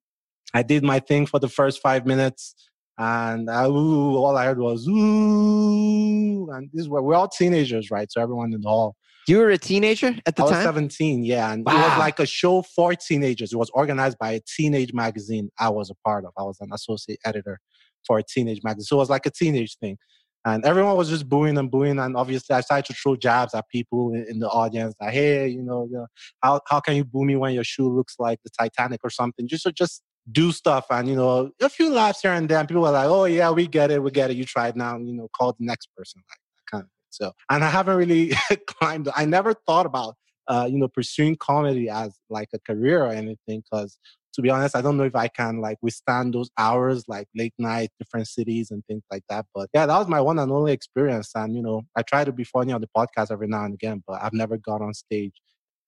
[0.55, 2.55] I did my thing for the first five minutes,
[2.99, 7.91] and I, ooh, all I heard was ooh, and this is where we're all teenagers,
[7.91, 8.11] right?
[8.11, 8.97] So everyone in the hall.
[9.29, 10.55] You were a teenager at the I time.
[10.55, 11.73] I was 17, yeah, and wow.
[11.73, 13.53] it was like a show for teenagers.
[13.53, 16.33] It was organized by a teenage magazine I was a part of.
[16.37, 17.61] I was an associate editor
[18.07, 19.97] for a teenage magazine, so it was like a teenage thing.
[20.45, 22.01] And everyone was just booing and booing.
[22.01, 24.93] And obviously, I started to throw jabs at people in, in, the audience.
[25.01, 26.07] Like, hey, you know, you know,
[26.43, 29.47] how, how can you boo me when your shoe looks like the Titanic or something?
[29.47, 32.91] Just, just do stuff and you know a few laughs here and there people were
[32.91, 35.53] like oh yeah we get it we get it you tried now you know call
[35.53, 37.11] the next person like that kind of thing.
[37.11, 38.33] So and i haven't really
[38.67, 40.15] climbed i never thought about
[40.47, 43.99] uh you know pursuing comedy as like a career or anything because
[44.35, 47.55] to be honest i don't know if i can like withstand those hours like late
[47.59, 50.73] night different cities and things like that but yeah that was my one and only
[50.73, 53.75] experience and you know i try to be funny on the podcast every now and
[53.75, 55.35] again but i've never got on stage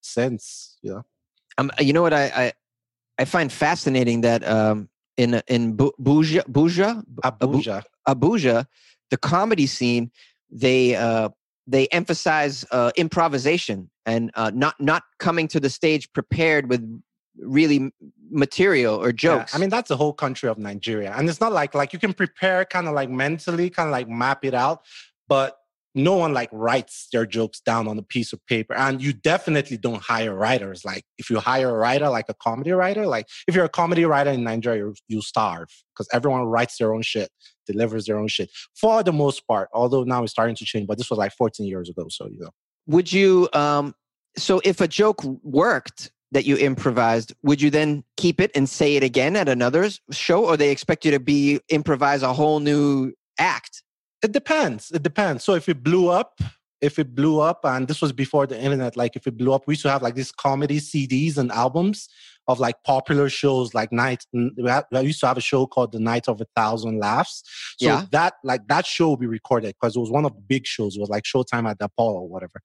[0.01, 1.03] since you know?
[1.57, 2.53] Um, you know what I, I
[3.19, 8.67] I find fascinating that um, in in Buja, Buja, Abuja, Abuja,
[9.11, 10.11] the comedy scene,
[10.51, 11.29] they uh,
[11.67, 17.03] they emphasize uh, improvisation and uh, not not coming to the stage prepared with
[17.39, 17.91] really
[18.31, 19.53] material or jokes.
[19.53, 21.99] Yeah, I mean that's the whole country of Nigeria, and it's not like like you
[21.99, 24.85] can prepare kind of like mentally, kind of like map it out,
[25.29, 25.59] but
[25.95, 29.77] no one like writes their jokes down on a piece of paper and you definitely
[29.77, 30.85] don't hire writers.
[30.85, 34.05] Like if you hire a writer like a comedy writer like if you're a comedy
[34.05, 37.31] writer in nigeria you starve because everyone writes their own shit
[37.67, 40.99] delivers their own shit for the most part although now it's starting to change but
[40.99, 42.51] this was like 14 years ago so you know.
[42.87, 43.95] Would you um
[44.37, 48.97] so if a joke worked that you improvised would you then keep it and say
[48.97, 53.13] it again at another show or they expect you to be improvise a whole new
[53.39, 53.84] act
[54.25, 54.91] it depends.
[54.91, 55.45] It depends.
[55.45, 56.41] So if it blew up,
[56.81, 59.67] if it blew up, and this was before the internet, like if it blew up,
[59.67, 62.09] we used to have like these comedy CDs and albums
[62.47, 66.29] of like popular shows like night we used to have a show called the night
[66.29, 67.43] of a thousand laughs
[67.79, 68.05] so yeah.
[68.11, 70.95] that like that show will be recorded because it was one of the big shows
[70.95, 72.61] it was like showtime at the apollo or whatever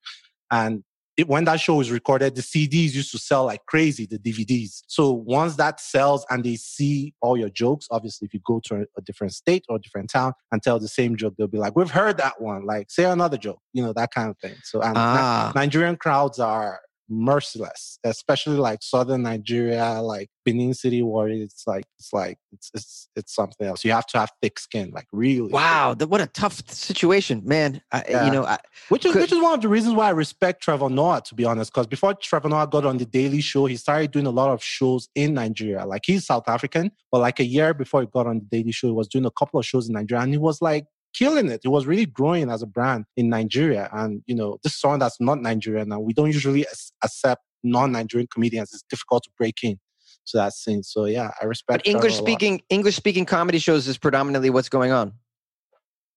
[0.50, 0.84] and
[1.20, 4.82] it, when that show was recorded, the CDs used to sell like crazy, the DVDs.
[4.86, 8.76] So once that sells and they see all your jokes, obviously, if you go to
[8.76, 11.58] a, a different state or a different town and tell the same joke, they'll be
[11.58, 12.64] like, we've heard that one.
[12.64, 14.56] Like, say another joke, you know, that kind of thing.
[14.64, 15.52] So and ah.
[15.54, 21.52] Nigerian crowds are merciless, especially like southern Nigeria, like Benin City Warriors.
[21.52, 23.84] It's like it's like it's it's it's something else.
[23.84, 25.50] You have to have thick skin, like really.
[25.50, 27.82] Wow, the, what a tough situation, man.
[27.92, 28.26] I, yeah.
[28.26, 30.62] You know, I, which is could, which is one of the reasons why I respect
[30.62, 31.72] Trevor Noah, to be honest.
[31.72, 34.62] Because before Trevor Noah got on the Daily Show, he started doing a lot of
[34.62, 35.84] shows in Nigeria.
[35.84, 38.86] Like he's South African, but like a year before he got on the Daily Show,
[38.86, 41.60] he was doing a couple of shows in Nigeria, and he was like killing it.
[41.64, 43.88] It was really growing as a brand in Nigeria.
[43.92, 46.66] And, you know, this song that's not Nigerian and we don't usually
[47.02, 48.70] accept non-Nigerian comedians.
[48.72, 49.78] It's difficult to break in
[50.26, 50.82] to that scene.
[50.82, 51.84] So yeah, I respect.
[51.84, 55.12] But English speaking English speaking comedy shows is predominantly what's going on.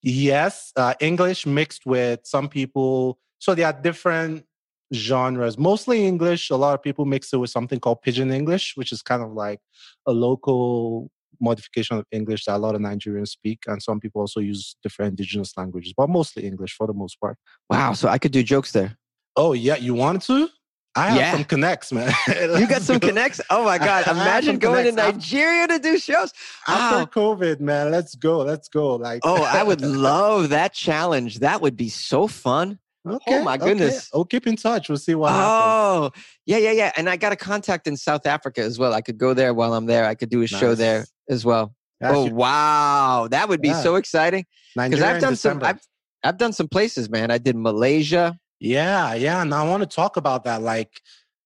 [0.01, 3.19] Yes, uh, English mixed with some people.
[3.39, 4.45] So there are different
[4.93, 6.49] genres, mostly English.
[6.49, 9.32] A lot of people mix it with something called pidgin English, which is kind of
[9.32, 9.60] like
[10.06, 14.39] a local modification of English that a lot of Nigerians speak, and some people also
[14.39, 17.38] use different indigenous languages, but mostly English for the most part.
[17.69, 18.98] Wow, so I could do jokes there.
[19.36, 20.50] Oh yeah, you want to?
[20.96, 21.32] I have yeah.
[21.32, 22.13] some connects, man.
[22.28, 23.41] you got some connects?
[23.50, 24.08] Oh my God.
[24.08, 25.12] Imagine going connects.
[25.12, 26.32] to Nigeria to do shows.
[26.67, 27.36] After oh.
[27.36, 27.89] COVID, man.
[27.89, 28.39] Let's go.
[28.39, 28.96] Let's go.
[28.96, 31.39] Like Oh, I would love that challenge.
[31.39, 32.78] That would be so fun.
[33.06, 33.39] Oh okay.
[33.39, 34.10] Oh my goodness.
[34.13, 34.20] Okay.
[34.22, 34.88] Oh, keep in touch.
[34.89, 35.46] We'll see what oh, happens.
[35.46, 36.12] Oh,
[36.46, 36.92] yeah, yeah, yeah.
[36.96, 38.94] And I got a contact in South Africa as well.
[38.94, 40.06] I could go there while I'm there.
[40.06, 40.50] I could do a nice.
[40.50, 41.76] show there as well.
[42.00, 42.36] That's oh, your...
[42.36, 43.28] wow.
[43.30, 43.82] That would be yeah.
[43.82, 44.46] so exciting.
[44.76, 45.80] Because I've done some I've,
[46.24, 47.30] I've done some places, man.
[47.30, 48.38] I did Malaysia.
[48.60, 49.42] Yeah, yeah.
[49.42, 50.62] And I want to talk about that.
[50.62, 51.02] Like,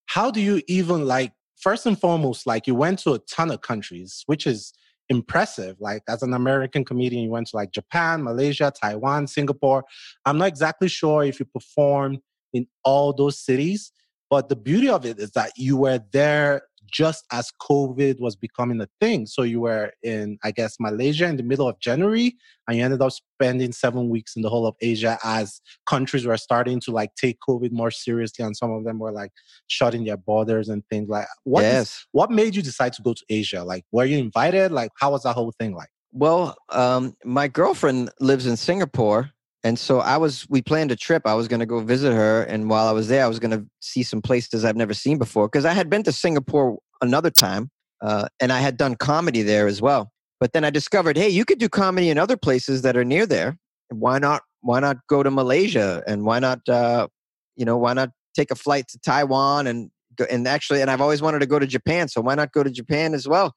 [0.05, 3.61] how do you even like first and foremost, like you went to a ton of
[3.61, 4.73] countries, which is
[5.09, 5.77] impressive.
[5.79, 9.83] Like as an American comedian, you went to like Japan, Malaysia, Taiwan, Singapore.
[10.25, 12.19] I'm not exactly sure if you performed
[12.53, 13.91] in all those cities,
[14.29, 18.81] but the beauty of it is that you were there just as COVID was becoming
[18.81, 19.25] a thing.
[19.25, 22.35] So you were in, I guess, Malaysia in the middle of January,
[22.67, 26.37] and you ended up spending seven weeks in the whole of Asia as countries were
[26.37, 29.31] starting to like take COVID more seriously, and some of them were like
[29.67, 31.27] shutting their borders and things like.
[31.43, 31.81] What yes.
[31.81, 33.63] Is, what made you decide to go to Asia?
[33.63, 34.71] Like, were you invited?
[34.71, 35.89] Like, how was that whole thing like?
[36.11, 39.31] Well, um, my girlfriend lives in Singapore.
[39.67, 41.23] And so I was, we planned a trip.
[41.25, 42.43] I was going to go visit her.
[42.43, 45.17] And while I was there, I was going to see some places I've never seen
[45.17, 47.69] before because I had been to Singapore another time
[48.01, 50.09] uh, and I had done comedy there as well.
[50.39, 53.25] But then I discovered, hey, you could do comedy in other places that are near
[53.25, 53.57] there.
[53.89, 54.43] Why not?
[54.61, 56.01] Why not go to Malaysia?
[56.07, 57.09] And why not, uh,
[57.57, 61.01] you know, why not take a flight to Taiwan and go, and actually, and I've
[61.01, 62.07] always wanted to go to Japan.
[62.07, 63.53] So why not go to Japan as well?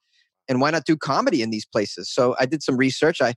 [0.49, 2.12] And why not do comedy in these places?
[2.12, 3.20] So I did some research.
[3.20, 3.35] I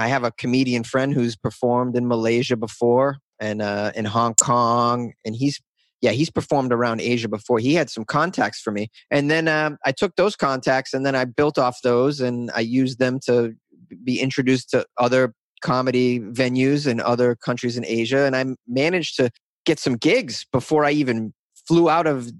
[0.00, 5.12] I have a comedian friend who's performed in Malaysia before and uh, in Hong Kong,
[5.26, 5.60] and he's
[6.00, 7.58] yeah he's performed around Asia before.
[7.58, 11.14] He had some contacts for me, and then um, I took those contacts and then
[11.14, 13.54] I built off those and I used them to
[14.02, 19.30] be introduced to other comedy venues in other countries in Asia, and I managed to
[19.66, 21.34] get some gigs before I even
[21.68, 22.30] flew out of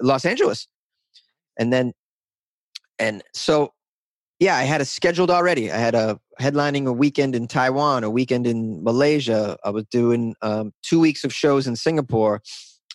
[0.00, 0.68] Los Angeles,
[1.58, 1.94] and then
[3.00, 3.72] and so
[4.38, 5.70] yeah, I had a scheduled already.
[5.70, 9.58] I had a headlining a weekend in Taiwan, a weekend in Malaysia.
[9.64, 12.40] I was doing um, two weeks of shows in Singapore.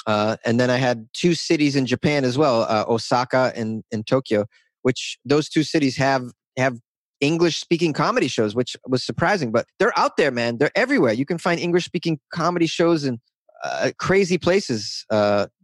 [0.07, 4.05] Uh, and then I had two cities in Japan as well, uh, Osaka and, and
[4.05, 4.45] Tokyo,
[4.81, 6.25] which those two cities have
[6.57, 6.77] have
[7.19, 9.51] English speaking comedy shows, which was surprising.
[9.51, 10.57] But they're out there, man.
[10.57, 11.13] They're everywhere.
[11.13, 13.19] You can find English speaking comedy shows in
[13.63, 15.05] uh, crazy places.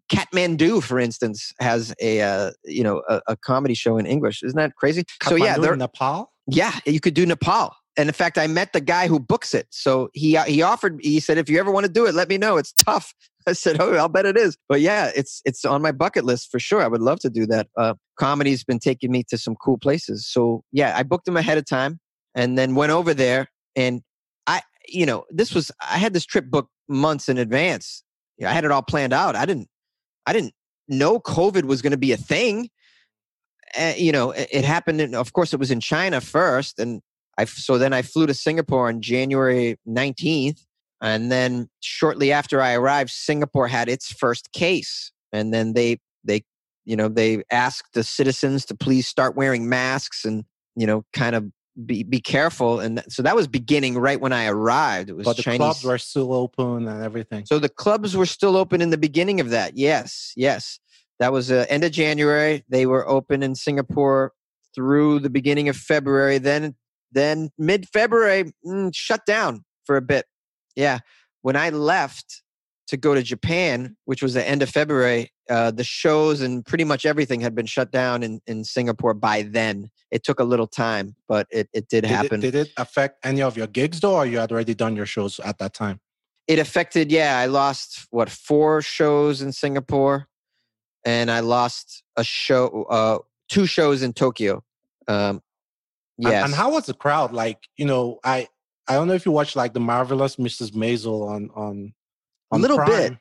[0.09, 4.41] Kathmandu, for instance, has a uh, you know a, a, comedy show in English.
[4.43, 5.03] Isn't that crazy?
[5.03, 6.31] Kathmandu so yeah, they're Nepal.
[6.47, 7.75] Yeah, you could do Nepal.
[7.95, 9.67] And in fact, I met the guy who books it.
[9.71, 10.99] So he uh, he offered.
[11.01, 12.57] He said, "If you ever want to do it, let me know.
[12.57, 13.13] It's tough."
[13.47, 16.49] I said, "Oh, I'll bet it is." But yeah, it's it's on my bucket list
[16.51, 16.81] for sure.
[16.81, 17.67] I would love to do that.
[17.77, 20.27] Uh, comedy's been taking me to some cool places.
[20.27, 21.99] So yeah, I booked them ahead of time,
[22.35, 23.47] and then went over there.
[23.75, 24.01] And
[24.47, 28.03] I, you know, this was I had this trip booked months in advance.
[28.43, 29.35] I had it all planned out.
[29.35, 29.67] I didn't
[30.29, 30.53] I didn't
[30.87, 32.69] know COVID was going to be a thing.
[33.75, 35.01] Uh, you know, it, it happened.
[35.01, 37.01] In, of course, it was in China first, and
[37.39, 40.63] I so then I flew to Singapore on January nineteenth,
[41.01, 46.43] and then shortly after I arrived, Singapore had its first case, and then they they
[46.85, 50.43] you know they asked the citizens to please start wearing masks and
[50.75, 51.51] you know kind of
[51.85, 52.79] be be careful.
[52.79, 55.09] And so that was beginning right when I arrived.
[55.09, 55.59] It was but the Chinese.
[55.59, 57.45] clubs were still open and everything.
[57.45, 59.77] So the clubs were still open in the beginning of that.
[59.77, 60.79] Yes, yes,
[61.19, 62.63] that was uh, end of January.
[62.69, 64.33] They were open in Singapore
[64.75, 66.37] through the beginning of February.
[66.37, 66.75] Then
[67.11, 70.25] then mid February mm, shut down for a bit.
[70.75, 70.99] Yeah,
[71.41, 72.43] when I left
[72.89, 76.83] to go to Japan, which was the end of February, uh, the shows and pretty
[76.83, 79.89] much everything had been shut down in, in Singapore by then.
[80.09, 82.39] It took a little time, but it, it did, did happen.
[82.39, 85.05] It, did it affect any of your gigs though, or you had already done your
[85.05, 85.99] shows at that time?
[86.47, 87.37] It affected, yeah.
[87.37, 90.27] I lost what four shows in Singapore.
[91.05, 94.63] and I lost a show, uh, two shows in Tokyo.
[95.07, 95.41] Um,
[96.17, 96.29] yeah.
[96.29, 97.33] And, and, how was the crowd?
[97.33, 98.47] Like, you know, I
[98.89, 100.71] I don't know if you watched like the marvelous Mrs.
[100.71, 101.93] Maisel on, on
[102.51, 102.89] a little Prime.
[102.89, 103.17] bit.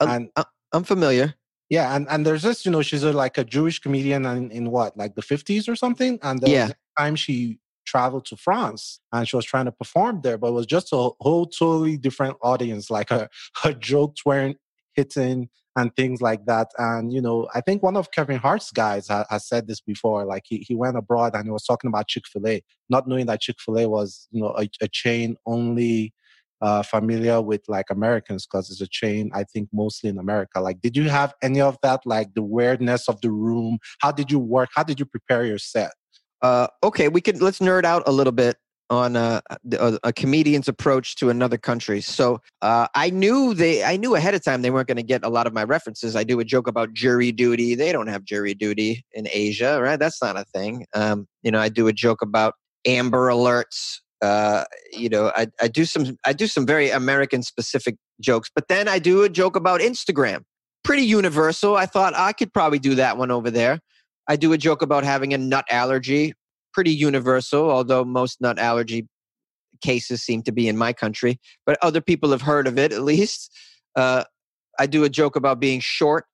[0.00, 1.34] And uh, I'm familiar.
[1.70, 4.70] Yeah, and and there's this, you know, she's a, like a Jewish comedian in, in
[4.70, 6.18] what, like the 50s or something.
[6.22, 6.68] And the yeah.
[6.98, 10.66] time she traveled to France and she was trying to perform there, but it was
[10.66, 12.90] just a whole totally different audience.
[12.90, 13.28] Like her
[13.62, 14.58] her jokes weren't
[14.94, 16.68] hitting and things like that.
[16.78, 20.24] And, you know, I think one of Kevin Hart's guys has, has said this before.
[20.24, 23.26] Like he, he went abroad and he was talking about Chick fil A, not knowing
[23.26, 26.14] that Chick fil A was, you know, a, a chain only
[26.64, 30.60] uh, familiar with like Americans because it's a chain, I think, mostly in America.
[30.60, 33.78] Like, did you have any of that, like the weirdness of the room?
[34.00, 34.70] How did you work?
[34.74, 35.92] How did you prepare your set?
[36.40, 38.56] Uh, okay, we could let's nerd out a little bit
[38.88, 42.00] on a, a, a, comedian's approach to another country.
[42.00, 45.24] So uh, I knew they, I knew ahead of time they weren't going to get
[45.24, 46.16] a lot of my references.
[46.16, 47.74] I do a joke about jury duty.
[47.74, 49.98] They don't have jury duty in Asia, right?
[49.98, 50.86] That's not a thing.
[50.94, 52.54] Um, you know, I do a joke about
[52.86, 54.00] Amber Alerts.
[54.24, 58.68] Uh, you know, I, I do some, I do some very American specific jokes, but
[58.68, 60.44] then I do a joke about Instagram.
[60.82, 61.76] Pretty universal.
[61.76, 63.80] I thought I could probably do that one over there.
[64.28, 66.32] I do a joke about having a nut allergy
[66.72, 69.06] pretty universal, although most nut allergy
[69.82, 71.38] cases seem to be in my country.
[71.66, 73.50] But other people have heard of it at least.
[73.94, 74.24] Uh,
[74.78, 76.24] I do a joke about being short.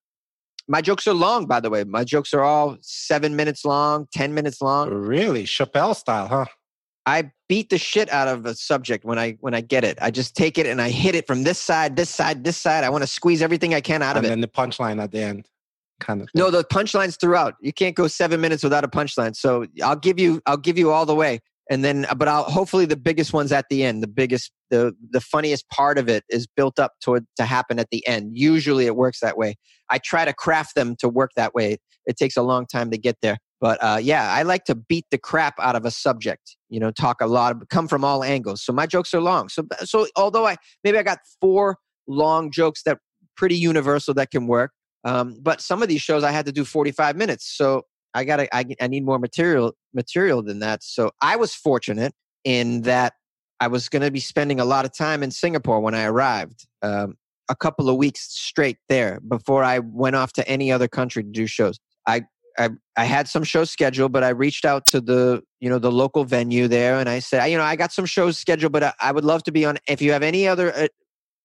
[0.66, 1.84] My jokes are long, by the way.
[1.84, 4.88] My jokes are all seven minutes long, 10 minutes long.
[4.88, 5.44] Really?
[5.44, 6.46] Chappelle style, huh?
[7.10, 9.98] I beat the shit out of a subject when I when I get it.
[10.00, 12.84] I just take it and I hit it from this side, this side, this side.
[12.84, 14.32] I want to squeeze everything I can out and of it.
[14.32, 15.48] And then the punchline at the end
[16.00, 16.40] kind of thing.
[16.40, 20.18] no the punchlines throughout you can't go seven minutes without a punchline so i'll give
[20.18, 21.38] you i'll give you all the way
[21.70, 25.20] and then but i'll hopefully the biggest ones at the end the biggest the the
[25.20, 28.96] funniest part of it is built up toward to happen at the end usually it
[28.96, 29.54] works that way
[29.90, 32.96] i try to craft them to work that way it takes a long time to
[32.96, 36.56] get there but uh, yeah i like to beat the crap out of a subject
[36.68, 39.48] you know talk a lot of, come from all angles so my jokes are long
[39.48, 42.98] so so although i maybe i got four long jokes that
[43.36, 44.72] pretty universal that can work
[45.04, 47.46] um, but some of these shows I had to do 45 minutes.
[47.56, 47.82] So
[48.14, 50.82] I got I, I need more material material than that.
[50.82, 52.12] So I was fortunate
[52.44, 53.14] in that
[53.60, 56.66] I was going to be spending a lot of time in Singapore when I arrived.
[56.82, 57.16] Um,
[57.48, 61.28] a couple of weeks straight there before I went off to any other country to
[61.28, 61.80] do shows.
[62.06, 62.22] I,
[62.58, 65.92] I I had some shows scheduled, but I reached out to the you know the
[65.92, 68.92] local venue there, and I said, you know, I got some shows scheduled, but I,
[69.00, 69.78] I would love to be on.
[69.88, 70.88] If you have any other uh,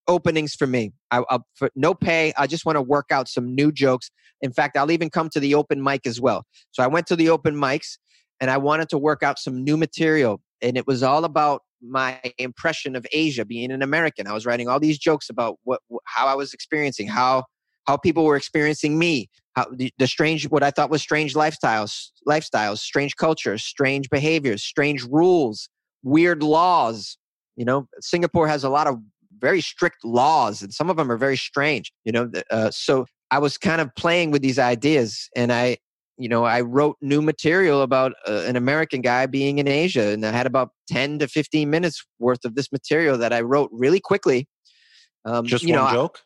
[0.07, 0.91] openings for me.
[1.11, 2.33] I, will for no pay.
[2.37, 4.11] I just want to work out some new jokes.
[4.41, 6.45] In fact, I'll even come to the open mic as well.
[6.71, 7.97] So I went to the open mics
[8.39, 10.41] and I wanted to work out some new material.
[10.61, 14.27] And it was all about my impression of Asia being an American.
[14.27, 17.43] I was writing all these jokes about what how I was experiencing, how
[17.87, 22.09] how people were experiencing me, how the, the strange what I thought was strange lifestyles,
[22.27, 25.69] lifestyles, strange cultures, strange behaviors, strange rules,
[26.03, 27.17] weird laws.
[27.55, 28.99] You know, Singapore has a lot of
[29.39, 31.91] very strict laws, and some of them are very strange.
[32.03, 35.77] You know, uh, so I was kind of playing with these ideas, and I,
[36.17, 40.25] you know, I wrote new material about uh, an American guy being in Asia, and
[40.25, 43.99] I had about ten to fifteen minutes worth of this material that I wrote really
[43.99, 44.47] quickly.
[45.25, 46.19] Um, Just one know, joke.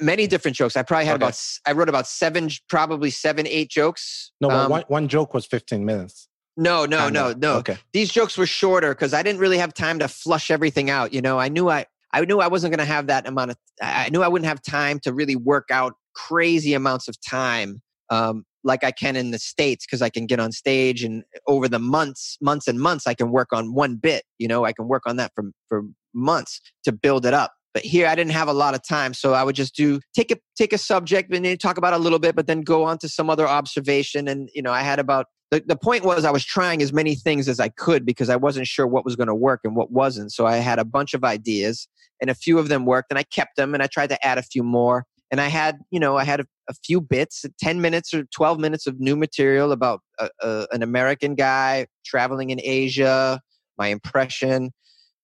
[0.00, 0.76] Many different jokes.
[0.76, 1.24] I probably had okay.
[1.24, 4.32] about I wrote about seven, probably seven, eight jokes.
[4.40, 6.28] No, um, one, one joke was fifteen minutes.
[6.56, 7.56] No, no, no, no.
[7.56, 7.76] Okay.
[7.92, 11.12] These jokes were shorter because I didn't really have time to flush everything out.
[11.12, 13.56] You know, I knew I I knew I wasn't going to have that amount of.
[13.82, 18.44] I knew I wouldn't have time to really work out crazy amounts of time um,
[18.64, 21.78] like I can in the states because I can get on stage and over the
[21.78, 24.24] months, months and months, I can work on one bit.
[24.38, 25.82] You know, I can work on that for for
[26.14, 27.52] months to build it up.
[27.76, 30.30] But here, I didn't have a lot of time, so I would just do take
[30.30, 32.96] a take a subject and then talk about a little bit, but then go on
[33.00, 34.28] to some other observation.
[34.28, 37.14] And you know, I had about the, the point was I was trying as many
[37.14, 39.92] things as I could because I wasn't sure what was going to work and what
[39.92, 40.32] wasn't.
[40.32, 41.86] So I had a bunch of ideas
[42.18, 44.38] and a few of them worked and I kept them and I tried to add
[44.38, 45.04] a few more.
[45.30, 48.58] And I had, you know, I had a, a few bits, 10 minutes or 12
[48.58, 53.38] minutes of new material about a, a, an American guy traveling in Asia,
[53.76, 54.70] my impression.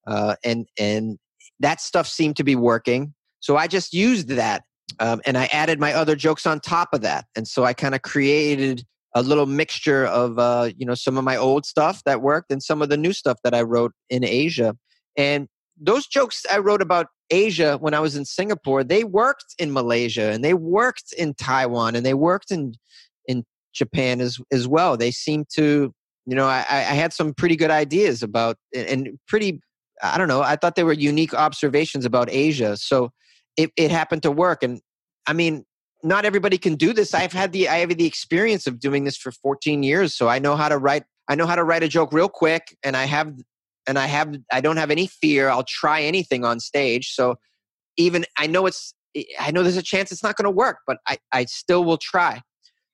[0.07, 1.19] Uh, and, and
[1.63, 3.15] that stuff seemed to be working.
[3.41, 4.63] So I just used that
[5.01, 7.25] um, and I added my other jokes on top of that.
[7.35, 11.25] And so I kind of created a little mixture of uh, you know some of
[11.25, 14.25] my old stuff that worked and some of the new stuff that I wrote in
[14.25, 14.77] Asia.
[15.17, 15.49] And
[15.79, 20.31] those jokes I wrote about Asia when I was in Singapore, they worked in Malaysia
[20.31, 22.75] and they worked in Taiwan and they worked in
[23.27, 23.45] in
[23.75, 24.97] Japan as as well.
[24.97, 25.93] They seemed to,
[26.27, 29.61] you know, I, I had some pretty good ideas about and pretty
[30.03, 32.77] I don't know, I thought they were unique observations about Asia.
[32.77, 33.13] So
[33.57, 34.63] it, it happened to work.
[34.63, 34.81] And
[35.27, 35.65] I mean,
[36.03, 37.15] not everybody can do this.
[37.15, 40.39] I've had the I have the experience of doing this for 14 years, so I
[40.39, 41.05] know how to write.
[41.29, 43.33] I know how to write a joke real quick, and I have
[43.87, 45.49] and I have I don't have any fear.
[45.49, 47.13] I'll try anything on stage.
[47.15, 47.37] So
[47.97, 48.95] even I know it's
[49.39, 51.99] I know there's a chance it's not going to work, but I I still will
[51.99, 52.43] try.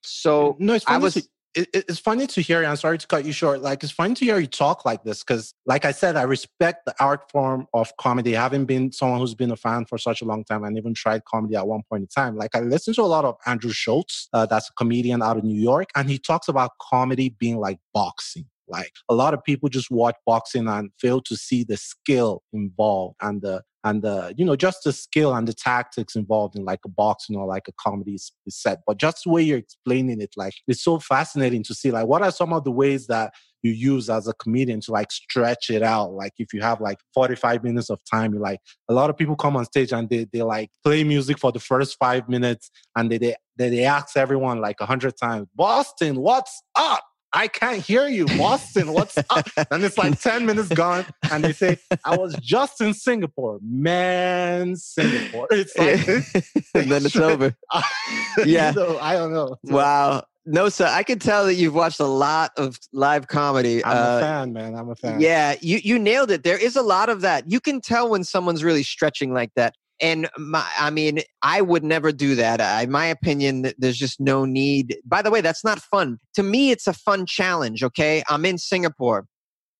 [0.03, 1.29] So no, it's I was.
[1.59, 2.65] It, it's funny to hear.
[2.65, 3.63] I'm sorry to cut you short.
[3.63, 6.87] Like it's funny to hear you talk like this because, like I said, I respect
[6.87, 8.33] the art form of comedy.
[8.33, 11.25] Having been someone who's been a fan for such a long time and even tried
[11.25, 12.37] comedy at one point in time.
[12.37, 15.43] Like I listen to a lot of Andrew Schulz, uh, that's a comedian out of
[15.43, 18.47] New York, and he talks about comedy being like boxing.
[18.69, 23.17] Like a lot of people just watch boxing and fail to see the skill involved
[23.21, 26.81] and the and the you know just the skill and the tactics involved in like
[26.85, 28.81] a boxing or like a comedy set.
[28.87, 31.91] But just the way you're explaining it, like it's so fascinating to see.
[31.91, 35.11] Like, what are some of the ways that you use as a comedian to like
[35.13, 36.13] stretch it out?
[36.13, 39.37] Like, if you have like 45 minutes of time, you like a lot of people
[39.37, 43.11] come on stage and they they like play music for the first five minutes and
[43.11, 47.03] they they they, they ask everyone like a hundred times, Boston, what's up?
[47.33, 48.93] I can't hear you, Boston.
[48.93, 49.49] What's up?
[49.71, 51.05] And it's like 10 minutes gone.
[51.31, 53.59] And they say, I was just in Singapore.
[53.63, 55.47] Man, Singapore.
[55.51, 56.07] It's like,
[56.75, 57.55] and then it's over.
[58.45, 58.73] yeah.
[58.73, 59.57] So, I don't know.
[59.65, 60.25] Wow.
[60.47, 60.87] No, sir.
[60.87, 63.85] I can tell that you've watched a lot of live comedy.
[63.85, 64.75] I'm uh, a fan, man.
[64.75, 65.21] I'm a fan.
[65.21, 66.45] Yeah, you, you nailed it.
[66.45, 67.51] There is a lot of that.
[67.51, 69.75] You can tell when someone's really stretching like that.
[70.01, 72.61] And my, I mean, I would never do that.
[72.83, 74.99] In my opinion, there's just no need.
[75.05, 76.19] By the way, that's not fun.
[76.35, 77.83] To me, it's a fun challenge.
[77.83, 79.27] Okay, I'm in Singapore.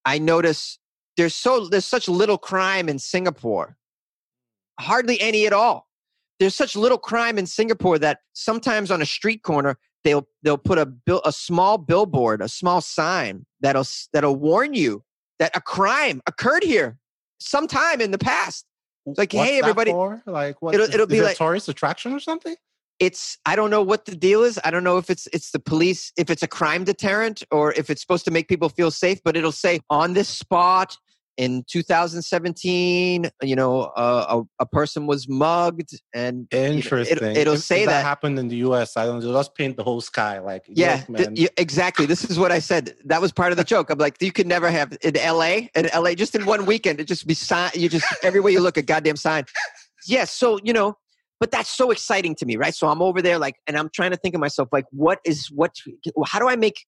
[0.05, 0.79] I notice
[1.17, 3.77] there's so there's such little crime in Singapore,
[4.81, 5.87] hardly any at all.
[6.41, 10.79] There's such little crime in Singapore that sometimes on a street corner they'll they'll put
[10.79, 10.93] a
[11.25, 15.05] a small billboard, a small sign that'll that'll warn you
[15.39, 16.99] that a crime occurred here
[17.39, 18.65] sometime in the past
[19.17, 19.93] like, What's hey, everybody.
[20.27, 20.75] Like, what?
[20.75, 22.57] It'll, it'll be like tourist attraction or something.
[22.99, 24.59] It's I don't know what the deal is.
[24.65, 27.91] I don't know if it's it's the police, if it's a crime deterrent, or if
[27.91, 29.21] it's supposed to make people feel safe.
[29.25, 30.97] But it'll say on this spot
[31.39, 37.17] in 2017, you know, uh, a, a, person was mugged, and interesting.
[37.17, 38.97] You know, it, will say that, that, happened in the U.S.
[38.97, 42.07] I don't just paint the whole sky like yeah, th- exactly.
[42.07, 42.97] This is what I said.
[43.05, 43.89] That was part of the joke.
[43.89, 45.71] I'm like, you could never have in L.A.
[45.77, 46.17] in L.A.
[46.17, 47.01] just in one weekend.
[47.01, 47.71] It just be sign.
[47.75, 49.45] You just everywhere you look, a goddamn sign.
[49.47, 50.09] Yes.
[50.09, 50.97] Yeah, so you know,
[51.39, 52.75] but that's so exciting to me, right?
[52.75, 55.53] So I'm over there, like, and I'm trying to think of myself, like, what is
[55.53, 55.77] what?
[56.27, 56.85] How do I make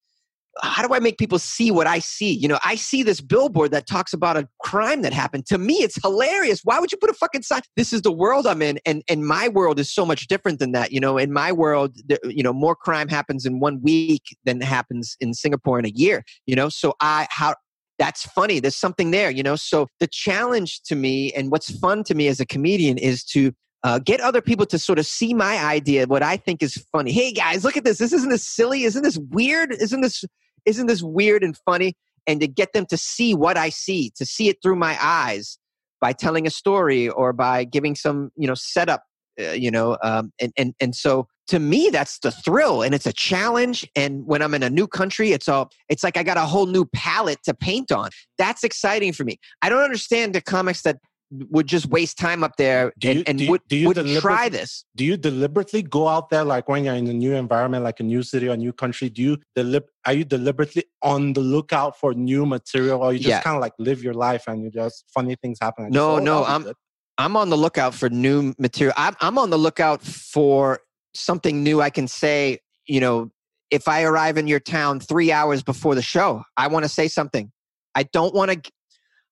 [0.63, 2.33] how do I make people see what I see?
[2.33, 5.47] You know, I see this billboard that talks about a crime that happened.
[5.47, 6.61] To me, it's hilarious.
[6.65, 7.63] Why would you put a fucking sign?
[7.77, 10.73] This is the world I'm in, and and my world is so much different than
[10.73, 10.93] that.
[10.93, 15.17] You know, in my world, you know, more crime happens in one week than happens
[15.21, 16.25] in Singapore in a year.
[16.47, 17.55] You know, so I how
[17.99, 18.61] that's funny.
[18.61, 19.31] There's something there.
[19.31, 22.99] You know, so the challenge to me and what's fun to me as a comedian
[22.99, 23.53] is to
[23.83, 27.13] uh, get other people to sort of see my idea, what I think is funny.
[27.13, 27.99] Hey guys, look at this.
[27.99, 28.85] This isn't this silly.
[28.85, 29.73] Isn't this weird?
[29.73, 30.25] Isn't this
[30.67, 31.97] isn't this weird and funny?
[32.27, 35.59] And to get them to see what I see, to see it through my eyes
[36.01, 39.05] by telling a story or by giving some, you know, setup,
[39.41, 43.07] uh, you know, um, and, and, and so to me, that's the thrill and it's
[43.07, 43.89] a challenge.
[43.97, 46.67] And when I'm in a new country, it's all, it's like I got a whole
[46.67, 48.11] new palette to paint on.
[48.39, 49.39] That's exciting for me.
[49.63, 50.99] I don't understand the comics that
[51.31, 53.87] would just waste time up there do you, and, and do you, would, do you
[53.89, 54.85] would try this.
[54.97, 58.03] Do you deliberately go out there like when you're in a new environment, like a
[58.03, 59.09] new city or a new country?
[59.09, 63.29] Do you delib- are you deliberately on the lookout for new material, or you just
[63.29, 63.43] yeah.
[63.43, 65.85] kind of like live your life and you just funny things happen?
[65.91, 66.77] No, just, oh, no, I'm good.
[67.19, 68.95] I'm on the lookout for new material.
[68.97, 70.81] I'm I'm on the lookout for
[71.15, 71.81] something new.
[71.81, 73.31] I can say, you know,
[73.71, 77.09] if I arrive in your town three hours before the show, I want to say
[77.09, 77.53] something.
[77.95, 78.73] I don't want to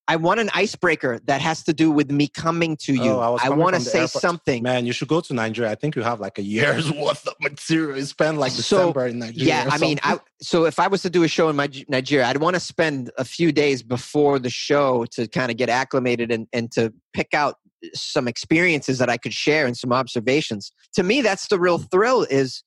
[0.08, 3.10] I want an icebreaker that has to do with me coming to you.
[3.10, 4.22] Oh, I, I want to say airport.
[4.22, 4.62] something.
[4.62, 5.70] Man, you should go to Nigeria.
[5.70, 7.98] I think you have like a year's worth of material.
[7.98, 9.64] You spend like so, December in Nigeria.
[9.64, 12.26] Yeah, I mean, I, so if I was to do a show in my, Nigeria,
[12.26, 16.32] I'd want to spend a few days before the show to kind of get acclimated
[16.32, 17.56] and, and to pick out
[17.94, 20.72] some experiences that I could share and some observations.
[20.94, 22.64] To me, that's the real thrill is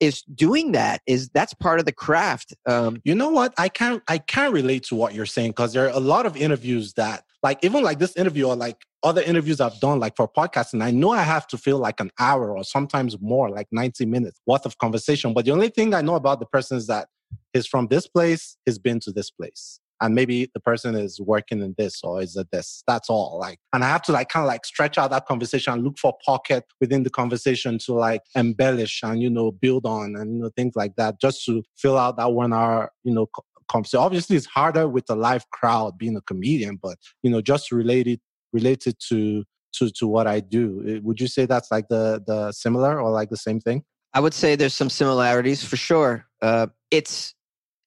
[0.00, 3.54] is doing that is that's part of the craft um, you know what?
[3.58, 6.36] I can't i can't relate to what you're saying because there are a lot of
[6.36, 10.28] interviews that like even like this interview or like other interviews i've done like for
[10.28, 14.04] podcasting i know i have to feel like an hour or sometimes more like 90
[14.06, 17.08] minutes worth of conversation but the only thing i know about the person is that
[17.52, 21.60] he's from this place he's been to this place and maybe the person is working
[21.62, 24.44] in this or is it this that's all like and i have to like kind
[24.44, 28.22] of like stretch out that conversation and look for pocket within the conversation to like
[28.34, 31.98] embellish and you know build on and you know things like that just to fill
[31.98, 33.26] out that one hour you know
[33.68, 37.72] conversation obviously it's harder with a live crowd being a comedian but you know just
[37.72, 38.20] related
[38.52, 39.44] related to
[39.76, 41.00] to to what I do.
[41.02, 43.84] Would you say that's like the the similar or like the same thing?
[44.14, 46.26] I would say there's some similarities for sure.
[46.40, 47.34] Uh, it's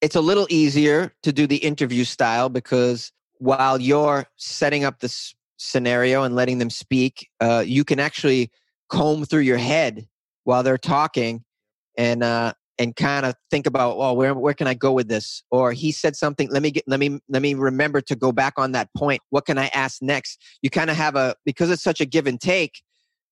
[0.01, 5.33] it's a little easier to do the interview style because while you're setting up this
[5.57, 8.51] scenario and letting them speak, uh, you can actually
[8.89, 10.07] comb through your head
[10.43, 11.43] while they're talking
[11.97, 15.43] and uh, and kind of think about, well, where where can I go with this?
[15.51, 16.49] Or he said something.
[16.49, 19.21] Let me get let me let me remember to go back on that point.
[19.29, 20.41] What can I ask next?
[20.61, 22.81] You kind of have a because it's such a give and take.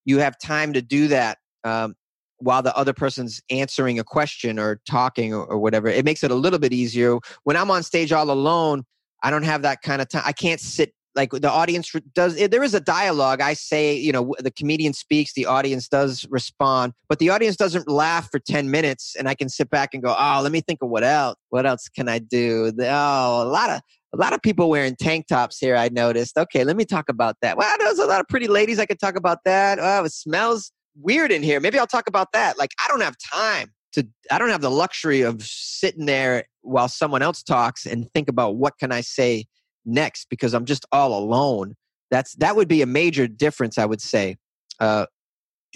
[0.04, 1.38] You have time to do that.
[1.64, 1.94] Um,
[2.38, 5.88] while the other person's answering a question or talking or, or, whatever.
[5.88, 7.18] It makes it a little bit easier.
[7.44, 8.84] When I'm on stage all alone,
[9.22, 10.22] I don't have that kind of time.
[10.24, 14.12] I can't sit like the audience does eh, there is a dialogue i say you
[14.12, 18.70] know the comedian speaks the audience does respond but the audience doesn't laugh for 10
[18.70, 21.36] minutes and i can sit back and go oh let me think of what else
[21.48, 23.80] what else can i do oh a lot of
[24.14, 27.36] a lot of people wearing tank tops here i noticed okay let me talk about
[27.42, 30.12] that well there's a lot of pretty ladies i could talk about that oh it
[30.12, 31.60] smells weird in here.
[31.60, 32.58] Maybe i'll talk about that.
[32.58, 36.88] Like i don't have time to i don't have the luxury of sitting there while
[36.88, 39.46] someone else talks and think about what can i say
[39.88, 41.74] next because I'm just all alone.
[42.10, 44.36] That's that would be a major difference, I would say.
[44.78, 45.06] Uh,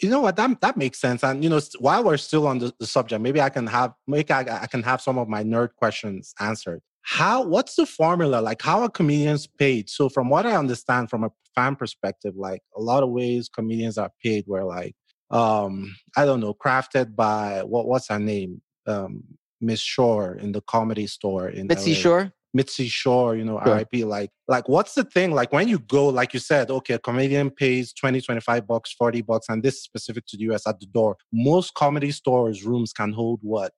[0.01, 0.37] you know what?
[0.37, 1.23] That that makes sense.
[1.23, 4.31] And you know while we're still on the, the subject maybe i can have maybe
[4.31, 6.81] I, I, can have some of my nerd questions answered.
[7.03, 8.41] How what's the formula?
[8.41, 9.91] Like how are comedians paid?
[9.91, 13.99] So from what i understand from a fan perspective like a lot of ways comedians
[13.99, 14.95] are paid where like
[15.33, 19.22] um i don't know crafted by what what's her name um
[19.61, 21.97] miss shore in the comedy store in mitzi LA.
[21.97, 23.76] shore Mitzi Shore, you know, sure.
[23.76, 24.05] RIP.
[24.05, 25.30] Like, like what's the thing?
[25.33, 29.22] Like when you go, like you said, okay, a comedian pays 20, 25 bucks, 40
[29.22, 31.16] bucks, and this is specific to the US at the door.
[31.33, 33.72] Most comedy stores rooms can hold what?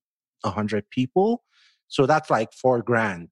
[0.50, 1.42] hundred people.
[1.88, 3.28] So that's like four grand.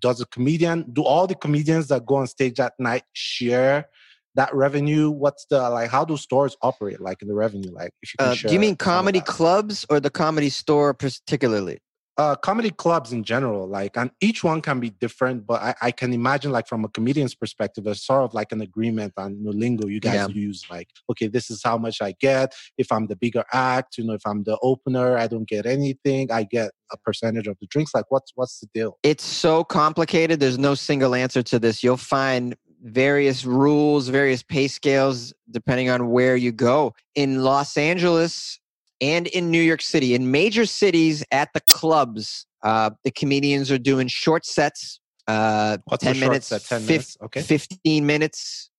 [0.00, 3.88] Does a comedian, do all the comedians that go on stage that night share
[4.34, 5.10] that revenue?
[5.10, 7.70] What's the, like, how do stores operate like in the revenue?
[7.70, 11.78] Like, if you uh, Do you mean comedy clubs or the comedy store particularly?
[12.16, 15.90] uh, comedy clubs in general, like, and each one can be different, but I, I,
[15.90, 19.50] can imagine, like, from a comedian's perspective, there's sort of like an agreement on the
[19.50, 20.28] lingo you guys yeah.
[20.28, 22.54] use, like, okay, this is how much I get.
[22.78, 26.30] If I'm the bigger act, you know, if I'm the opener, I don't get anything.
[26.30, 27.92] I get a percentage of the drinks.
[27.94, 28.98] Like, what's what's the deal?
[29.02, 30.38] It's so complicated.
[30.38, 31.82] There's no single answer to this.
[31.82, 32.54] You'll find
[32.84, 36.94] various rules, various pay scales, depending on where you go.
[37.14, 38.60] In Los Angeles,
[39.00, 40.14] and in New York City.
[40.14, 45.00] In major cities at the clubs, uh, the comedians are doing short sets.
[45.26, 46.64] Uh, What's 10 minutes, set?
[46.64, 47.16] 10 minutes?
[47.22, 47.42] Okay.
[47.42, 48.70] 15 minutes,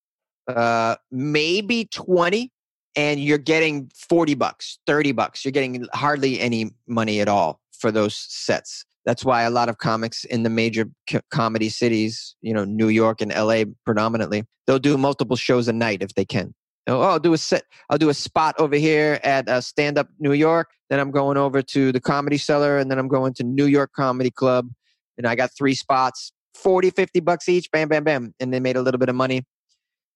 [0.47, 2.51] uh, maybe 20.
[2.97, 5.43] And you're getting 40 bucks, 30 bucks.
[5.43, 8.85] You're getting hardly any money at all for those sets.
[9.05, 12.89] That's why a lot of comics in the major co- comedy cities, you know, New
[12.89, 16.53] York and LA predominantly, they'll do multiple shows a night if they can.
[16.87, 17.63] Oh, I'll do a set.
[17.89, 20.69] I'll do a spot over here at uh, Stand Up New York.
[20.89, 23.91] Then I'm going over to the Comedy Cellar, and then I'm going to New York
[23.95, 24.69] Comedy Club.
[25.17, 27.71] And I got three spots, 40, 50 bucks each.
[27.71, 29.45] Bam, bam, bam, and they made a little bit of money.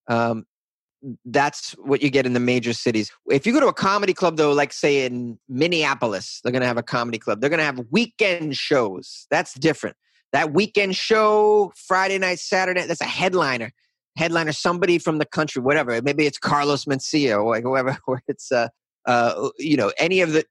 [0.08, 0.44] Um,
[1.24, 3.10] that's what you get in the major cities.
[3.30, 6.68] If you go to a comedy club, though, like say in Minneapolis, they're going to
[6.68, 7.40] have a comedy club.
[7.40, 9.26] They're going to have weekend shows.
[9.30, 9.96] That's different.
[10.32, 13.72] That weekend show, Friday night, Saturday, that's a headliner
[14.16, 16.00] headliner, somebody from the country, whatever.
[16.02, 18.68] Maybe it's Carlos Mencia or whoever, or it's uh,
[19.06, 20.44] uh, you know, any of the.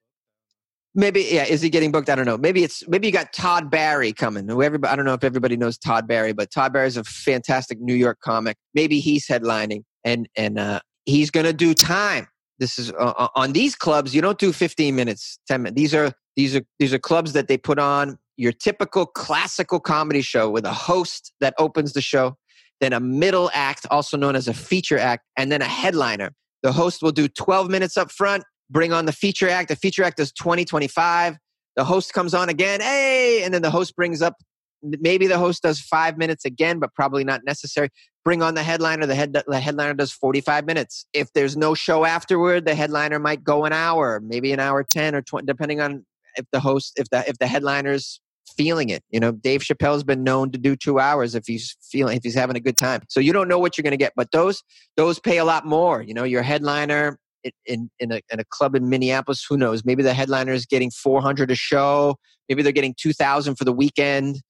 [0.95, 2.09] Maybe yeah, is he getting booked?
[2.09, 2.37] I don't know.
[2.37, 4.49] Maybe it's maybe you got Todd Barry coming.
[4.49, 7.79] Everybody, I don't know if everybody knows Todd Barry, but Todd Barry is a fantastic
[7.79, 8.57] New York comic.
[8.73, 12.27] Maybe he's headlining, and and uh, he's gonna do time.
[12.59, 14.13] This is uh, uh on these clubs.
[14.13, 15.79] You don't do 15 minutes, 10 minutes.
[15.79, 20.21] These are these are these are clubs that they put on your typical classical comedy
[20.21, 22.37] show with a host that opens the show
[22.79, 26.31] then a middle act, also known as a feature act, and then a headliner.
[26.63, 29.69] The host will do 12 minutes up front, bring on the feature act.
[29.69, 31.37] The feature act is 20, 25.
[31.75, 34.35] The host comes on again, hey, and then the host brings up,
[34.81, 37.89] maybe the host does five minutes again, but probably not necessary.
[38.23, 39.05] Bring on the headliner.
[39.05, 41.05] The, head, the headliner does 45 minutes.
[41.13, 45.15] If there's no show afterward, the headliner might go an hour, maybe an hour 10
[45.15, 46.05] or 20, depending on
[46.35, 48.19] if the host, if the, if the headliner's
[48.57, 49.03] feeling it.
[49.09, 52.35] You know, Dave Chappelle's been known to do two hours if he's feeling if he's
[52.35, 53.01] having a good time.
[53.09, 54.63] So you don't know what you're going to get, but those
[54.97, 56.01] those pay a lot more.
[56.01, 57.17] You know, your headliner
[57.65, 59.85] in in a, in a club in Minneapolis, who knows?
[59.85, 62.15] Maybe the headliner is getting 400 a show.
[62.47, 64.41] Maybe they're getting 2,000 for the weekend.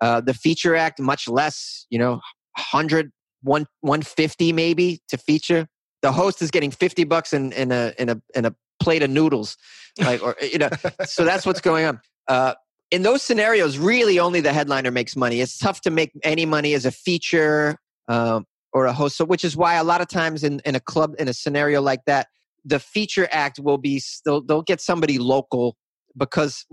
[0.00, 1.86] Uh, the feature act much less.
[1.90, 2.12] You know,
[2.56, 3.10] 100,
[3.42, 5.66] 1, 150 maybe to feature.
[6.02, 9.10] The host is getting 50 bucks in, in a in a in a plate of
[9.10, 9.56] noodles,
[10.00, 10.70] like or you know.
[11.04, 12.00] so that's what's going on.
[12.28, 12.54] Uh,
[12.90, 15.40] in those scenarios, really only the headliner makes money.
[15.40, 17.76] It's tough to make any money as a feature.
[18.08, 19.16] Um, or a host.
[19.16, 21.82] So, which is why a lot of times in, in a club, in a scenario
[21.82, 22.28] like that,
[22.64, 25.76] the feature act will be still, they'll get somebody local
[26.16, 26.66] because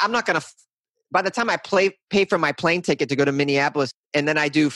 [0.00, 0.46] I'm not going to,
[1.12, 4.26] by the time I play, pay for my plane ticket to go to Minneapolis and
[4.26, 4.70] then I do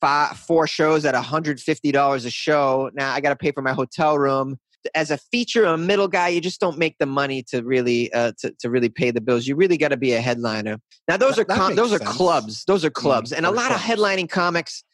[0.00, 4.18] five, four shows at $150 a show, now I got to pay for my hotel
[4.18, 4.58] room
[4.94, 8.32] as a feature, a middle guy, you just don't make the money to really uh,
[8.40, 9.46] to, to really pay the bills.
[9.46, 10.78] You really got to be a headliner.
[11.08, 12.02] Now those that, are com- those sense.
[12.02, 12.64] are clubs.
[12.64, 13.82] Those are mm, clubs, mm, and a lot clubs.
[13.82, 14.84] of headlining comics.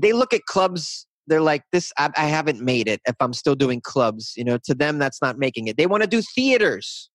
[0.00, 1.06] They look at clubs.
[1.26, 1.92] They're like this.
[1.98, 4.32] I, I haven't made it if I'm still doing clubs.
[4.36, 5.76] You know, to them that's not making it.
[5.76, 7.10] They want to do theaters.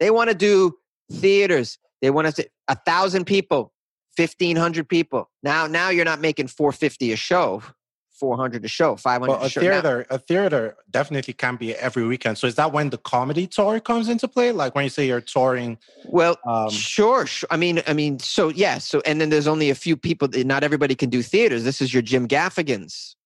[0.00, 0.74] They want to do
[1.12, 1.78] theaters.
[2.02, 3.72] They want to a thousand people,
[4.16, 5.30] fifteen hundred people.
[5.42, 7.62] Now, now you're not making four fifty a show
[8.14, 10.16] 400 a show, 500 well, a, a theater, now.
[10.16, 12.38] a theater definitely can be every weekend.
[12.38, 14.52] So is that when the comedy tour comes into play?
[14.52, 15.78] Like when you say you're touring?
[16.06, 17.48] Well, um, sure, sure.
[17.50, 18.78] I mean, I mean, so yeah.
[18.78, 20.28] So and then there's only a few people.
[20.32, 21.64] Not everybody can do theaters.
[21.64, 23.16] This is your Jim Gaffigans.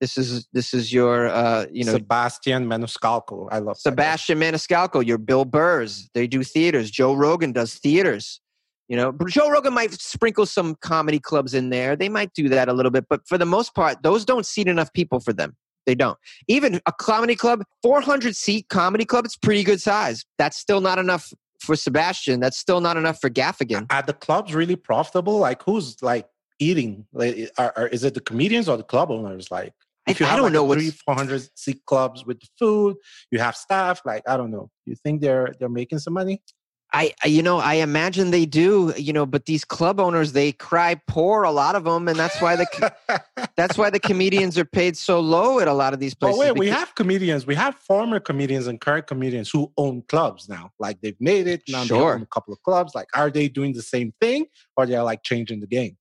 [0.00, 3.48] This is this is your uh, you know Sebastian Maniscalco.
[3.50, 5.04] I love Sebastian Maniscalco.
[5.04, 6.08] Your Bill Burrs.
[6.14, 6.90] They do theaters.
[6.90, 8.40] Joe Rogan does theaters.
[8.88, 11.94] You know, Joe Rogan might sprinkle some comedy clubs in there.
[11.94, 14.66] They might do that a little bit, but for the most part, those don't seat
[14.66, 15.56] enough people for them.
[15.84, 16.18] They don't.
[16.48, 20.24] Even a comedy club, 400 seat comedy club, it's pretty good size.
[20.38, 22.40] That's still not enough for Sebastian.
[22.40, 23.86] That's still not enough for Gaffigan.
[23.90, 25.38] Are the clubs really profitable?
[25.38, 26.26] Like, who's like
[26.58, 27.06] eating?
[27.12, 29.50] Like, are, are, is it the comedians or the club owners?
[29.50, 29.72] Like,
[30.08, 32.40] if you I, have I don't like know what three, four hundred seat clubs with
[32.40, 32.96] the food,
[33.30, 34.02] you have staff.
[34.04, 34.70] Like, I don't know.
[34.86, 36.42] You think they're they're making some money?
[36.90, 40.98] I, you know, I imagine they do, you know, but these club owners, they cry
[41.06, 43.20] poor, a lot of them, and that's why the
[43.56, 46.38] that's why the comedians are paid so low at a lot of these places.
[46.38, 50.48] Oh wait, we have comedians, we have former comedians and current comedians who own clubs
[50.48, 50.70] now.
[50.78, 51.98] Like they've made it now, sure.
[51.98, 52.94] they own a couple of clubs.
[52.94, 55.97] Like, are they doing the same thing, or they're like changing the game?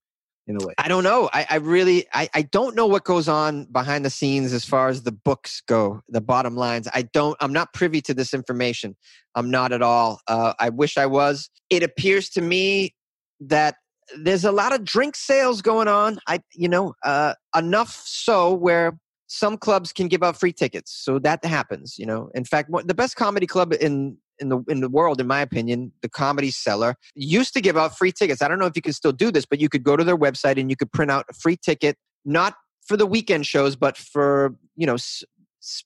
[0.47, 0.73] In a way?
[0.77, 1.29] I don't know.
[1.33, 4.89] I, I really, I, I don't know what goes on behind the scenes as far
[4.89, 6.87] as the books go, the bottom lines.
[6.93, 8.95] I don't, I'm not privy to this information.
[9.35, 10.21] I'm not at all.
[10.27, 11.49] Uh, I wish I was.
[11.69, 12.95] It appears to me
[13.41, 13.75] that
[14.17, 16.19] there's a lot of drink sales going on.
[16.27, 20.97] I, you know, uh, enough so where some clubs can give out free tickets.
[21.03, 22.29] So that happens, you know.
[22.33, 25.91] In fact, the best comedy club in in the in the world, in my opinion,
[26.01, 28.41] the Comedy Cellar used to give out free tickets.
[28.41, 30.17] I don't know if you can still do this, but you could go to their
[30.17, 33.97] website and you could print out a free ticket, not for the weekend shows, but
[33.97, 35.23] for you know s-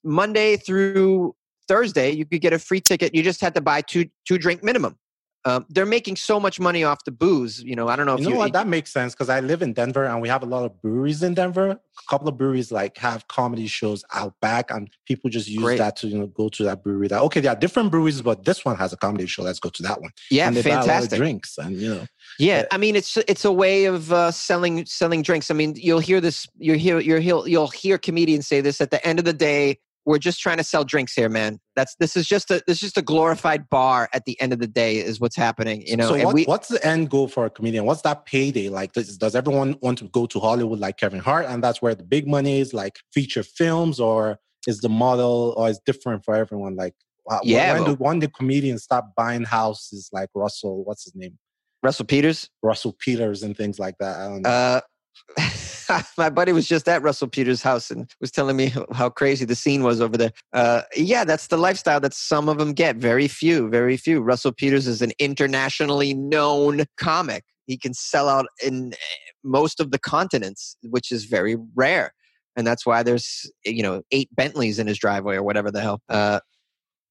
[0.03, 1.35] Monday through
[1.67, 2.11] Thursday.
[2.11, 3.15] You could get a free ticket.
[3.15, 4.97] You just had to buy two two drink minimum.
[5.43, 7.63] Um, they're making so much money off the booze.
[7.63, 8.13] You know, I don't know.
[8.13, 8.53] If you know what?
[8.53, 11.23] That makes sense because I live in Denver and we have a lot of breweries
[11.23, 11.69] in Denver.
[11.71, 11.79] A
[12.09, 15.77] couple of breweries like have comedy shows out back, and people just use Great.
[15.79, 17.07] that to you know go to that brewery.
[17.07, 19.41] That okay, there are different breweries, but this one has a comedy show.
[19.41, 20.11] Let's go to that one.
[20.29, 21.17] Yeah, and they fantastic.
[21.17, 22.05] drinks and you know.
[22.37, 25.49] Yeah, I mean it's it's a way of uh, selling selling drinks.
[25.49, 26.47] I mean, you'll hear this.
[26.57, 29.79] you'll hear you hear you'll hear comedians say this at the end of the day
[30.05, 31.59] we're just trying to sell drinks here, man.
[31.75, 34.59] That's this is just a this is just a glorified bar at the end of
[34.59, 35.83] the day is what's happening.
[35.85, 36.09] You know.
[36.09, 37.85] So what, we, what's the end goal for a comedian?
[37.85, 38.93] What's that payday like?
[38.93, 42.03] Does, does everyone want to go to Hollywood like Kevin Hart, and that's where the
[42.03, 46.75] big money is, like feature films, or is the model, or is different for everyone?
[46.75, 46.95] Like,
[47.43, 50.83] yeah, when, do when the comedians stop buying houses like Russell?
[50.83, 51.37] What's his name?
[51.83, 52.49] Russell Peters.
[52.61, 54.17] Russell Peters and things like that.
[54.17, 54.49] I don't know.
[54.49, 54.81] Uh,
[56.17, 59.55] my buddy was just at Russell Peters' house and was telling me how crazy the
[59.55, 60.31] scene was over there.
[60.53, 62.95] Uh, yeah, that's the lifestyle that some of them get.
[62.95, 64.21] Very few, very few.
[64.21, 67.43] Russell Peters is an internationally known comic.
[67.65, 68.97] He can sell out in eh,
[69.43, 72.13] most of the continents, which is very rare.
[72.55, 76.01] And that's why there's, you know, eight Bentleys in his driveway or whatever the hell.
[76.09, 76.41] Uh,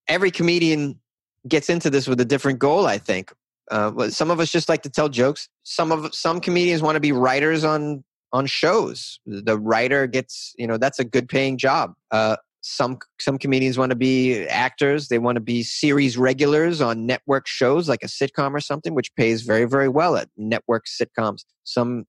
[0.07, 1.01] every comedian
[1.49, 3.33] gets into this with a different goal, I think.
[3.71, 5.49] Uh, some of us just like to tell jokes.
[5.62, 9.18] Some of some comedians want to be writers on on shows.
[9.27, 11.95] The writer gets, you know, that's a good paying job.
[12.11, 15.09] Uh, some some comedians want to be actors.
[15.09, 19.14] They want to be series regulars on network shows like a sitcom or something, which
[19.14, 21.45] pays very very well at network sitcoms.
[21.64, 22.05] Some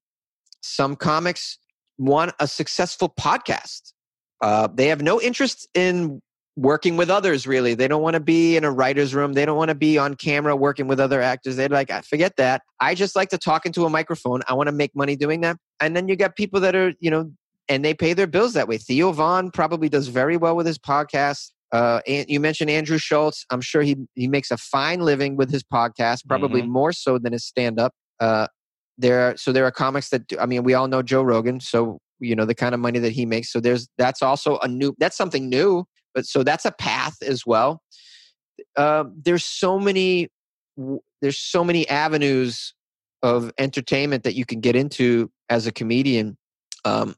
[0.62, 1.58] some comics
[1.98, 3.94] want a successful podcast.
[4.42, 6.22] Uh, they have no interest in
[6.56, 7.74] working with others really.
[7.74, 9.34] They don't want to be in a writer's room.
[9.34, 11.56] They don't want to be on camera working with other actors.
[11.56, 12.62] They're like i forget that.
[12.80, 14.42] I just like to talk into a microphone.
[14.48, 15.58] I want to make money doing that.
[15.80, 17.32] And then you got people that are you know
[17.70, 18.78] and they pay their bills that way.
[18.78, 21.52] Theo Von probably does very well with his podcast.
[21.72, 23.46] Uh, and you mentioned Andrew Schulz.
[23.50, 26.72] I'm sure he he makes a fine living with his podcast, probably mm-hmm.
[26.72, 27.94] more so than his stand up.
[28.20, 28.48] Uh,
[28.98, 31.60] there, are, so there are comics that do, I mean, we all know Joe Rogan,
[31.60, 33.52] so you know the kind of money that he makes.
[33.52, 37.46] So there's that's also a new that's something new but so that's a path as
[37.46, 37.82] well.
[38.76, 40.30] Uh, there's so many
[41.22, 42.74] there's so many avenues
[43.22, 46.38] of entertainment that you can get into as a comedian.
[46.86, 47.16] Um,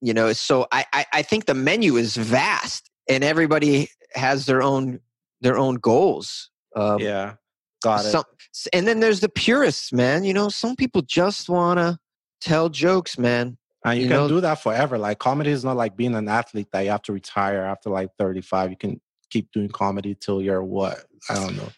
[0.00, 4.62] you know so I, I i think the menu is vast and everybody has their
[4.62, 5.00] own
[5.40, 7.34] their own goals um, yeah
[7.82, 8.24] got it some,
[8.72, 11.98] and then there's the purists man you know some people just want to
[12.40, 13.56] tell jokes man
[13.86, 14.28] and you, you can know?
[14.28, 17.12] do that forever like comedy is not like being an athlete that you have to
[17.12, 21.68] retire after like 35 you can keep doing comedy till you're what i don't know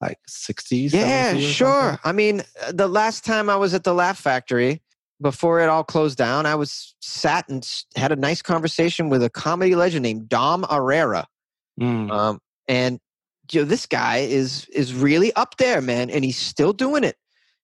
[0.00, 1.98] like 60s yeah sure something?
[2.04, 4.82] i mean uh, the last time i was at the laugh factory
[5.20, 9.30] before it all closed down, I was sat and had a nice conversation with a
[9.30, 11.26] comedy legend named Dom Irrera.
[11.78, 12.10] Mm.
[12.10, 12.98] Um, and
[13.52, 17.16] you know, this guy is is really up there, man, and he's still doing it.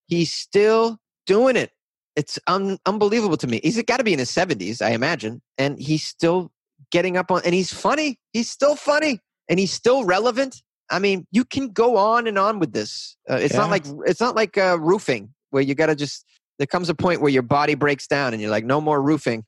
[0.07, 1.71] He's still doing it.
[2.17, 3.61] It's un- unbelievable to me.
[3.63, 6.51] He's got to be in his seventies, I imagine, and he's still
[6.91, 7.43] getting up on.
[7.45, 8.19] And he's funny.
[8.33, 10.63] He's still funny, and he's still relevant.
[10.91, 13.17] I mean, you can go on and on with this.
[13.29, 13.61] Uh, it's yeah.
[13.61, 16.25] not like it's not like uh, roofing where you got to just
[16.59, 19.45] there comes a point where your body breaks down and you're like, no more roofing.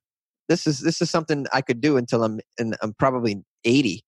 [0.49, 4.03] This is this is something I could do until I'm in, I'm probably 80.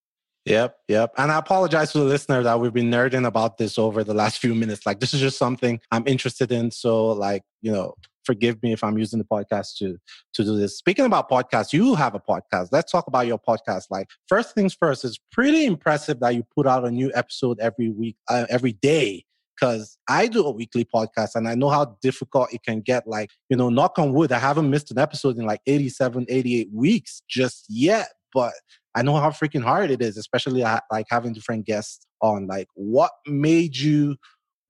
[0.47, 1.13] Yep, yep.
[1.19, 4.39] And I apologize to the listener that we've been nerding about this over the last
[4.39, 4.87] few minutes.
[4.87, 6.71] Like this is just something I'm interested in.
[6.71, 7.95] So like, you know,
[8.25, 9.99] forgive me if I'm using the podcast to
[10.35, 10.79] to do this.
[10.79, 12.69] Speaking about podcasts, you have a podcast.
[12.73, 13.85] Let's talk about your podcast.
[13.91, 17.91] Like first things first, it's pretty impressive that you put out a new episode every
[17.91, 19.25] week, uh, every day
[19.61, 23.07] because I do a weekly podcast and I know how difficult it can get.
[23.07, 26.69] Like, you know, knock on wood, I haven't missed an episode in like 87, 88
[26.73, 28.53] weeks just yet, but
[28.95, 32.47] I know how freaking hard it is, especially uh, like having different guests on.
[32.47, 34.17] Like, what made you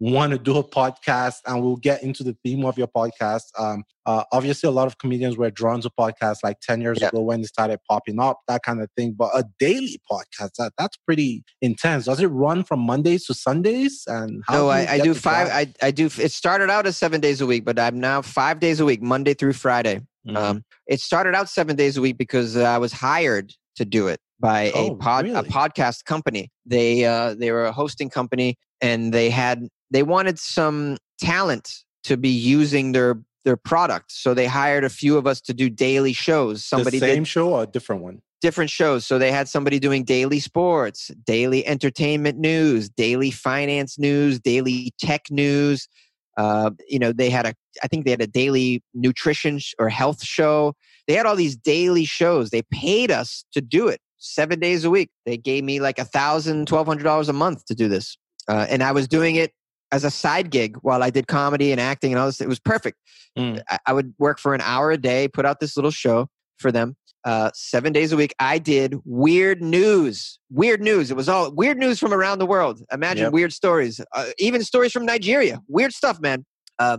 [0.01, 3.85] want to do a podcast and we'll get into the theme of your podcast um,
[4.07, 7.09] uh, obviously a lot of comedians were drawn to podcasts like 10 years yeah.
[7.09, 10.73] ago when they started popping up that kind of thing but a daily podcast that,
[10.79, 14.99] that's pretty intense does it run from mondays to sundays and no do I, I
[15.01, 18.01] do five I, I do it started out as seven days a week but i'm
[18.01, 20.37] now five days a week monday through friday mm-hmm.
[20.37, 24.21] um, it started out seven days a week because i was hired to do it
[24.41, 25.39] by oh, a pod really?
[25.39, 26.51] a podcast company.
[26.67, 32.17] They uh, they were a hosting company and they had they wanted some talent to
[32.17, 34.13] be using their their product.
[34.13, 36.65] So they hired a few of us to do daily shows.
[36.65, 38.21] Somebody the same did, show or a different one?
[38.43, 39.07] Different shows.
[39.07, 45.31] So they had somebody doing daily sports, daily entertainment news, daily finance news, daily tech
[45.31, 45.89] news.
[46.37, 49.89] Uh, you know, they had a, I think they had a daily nutrition sh- or
[49.89, 50.75] health show.
[51.07, 52.51] They had all these daily shows.
[52.51, 55.11] They paid us to do it seven days a week.
[55.27, 58.17] They gave me like a thousand, twelve hundred dollars a month to do this,
[58.49, 59.53] uh, and I was doing it
[59.93, 62.41] as a side gig while I did comedy and acting and all this.
[62.41, 62.99] It was perfect.
[63.39, 63.63] Mm.
[63.69, 66.29] I, I, would work for an hour a day, put out this little show
[66.59, 66.97] for them.
[67.25, 70.39] Uh, seven days a week, I did weird news.
[70.51, 71.11] Weird news.
[71.11, 72.83] It was all weird news from around the world.
[72.93, 73.33] Imagine yep.
[73.33, 75.61] weird stories, uh, even stories from Nigeria.
[75.69, 76.47] Weird stuff, man.
[76.79, 76.99] Uh,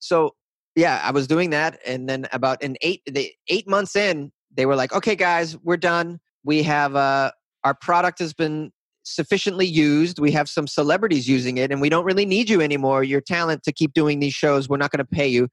[0.00, 0.34] so
[0.74, 4.66] yeah, I was doing that, and then about an eight, the eight months in, they
[4.66, 6.18] were like, "Okay, guys, we're done.
[6.44, 7.30] We have uh,
[7.62, 8.72] our product has been
[9.02, 10.18] sufficiently used.
[10.18, 13.02] We have some celebrities using it, and we don't really need you anymore.
[13.02, 14.68] Your talent to keep doing these shows.
[14.68, 15.48] We're not going to pay you.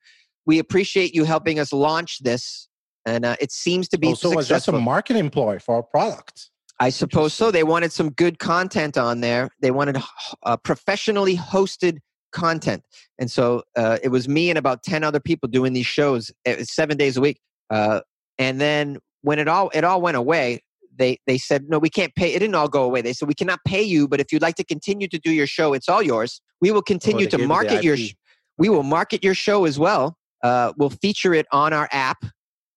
[0.45, 2.68] We appreciate you helping us launch this,
[3.06, 4.10] and uh, it seems to be.
[4.10, 6.50] Oh, so was just a marketing ploy for our product?
[6.80, 7.52] I suppose so.
[7.52, 9.50] They wanted some good content on there.
[9.62, 10.02] They wanted
[10.43, 11.97] uh, professionally hosted
[12.32, 12.84] content,
[13.18, 16.64] and so uh, it was me and about ten other people doing these shows eh,
[16.64, 17.39] seven days a week.
[17.70, 18.02] Uh,
[18.38, 20.62] and then when it all it all went away,
[21.00, 23.02] they they said no we can't pay it didn't all go away.
[23.02, 25.47] They said we cannot pay you but if you'd like to continue to do your
[25.47, 26.41] show it's all yours.
[26.62, 28.14] We will continue oh, to market your sh-
[28.58, 30.18] we will market your show as well.
[30.43, 32.24] Uh, we'll feature it on our app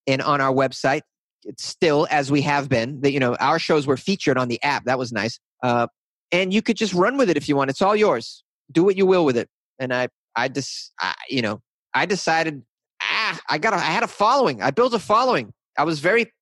[0.06, 1.02] and on our website.
[1.44, 4.62] It's still as we have been that you know our shows were featured on the
[4.62, 4.84] app.
[4.84, 5.38] That was nice.
[5.62, 5.88] Uh,
[6.30, 7.68] and you could just run with it if you want.
[7.70, 8.42] It's all yours.
[8.70, 9.48] Do what you will with it.
[9.78, 11.60] And i i just I, you know
[11.92, 12.62] i decided
[13.02, 14.62] ah i got a, i had a following.
[14.62, 15.52] I built a following.
[15.76, 16.32] I was very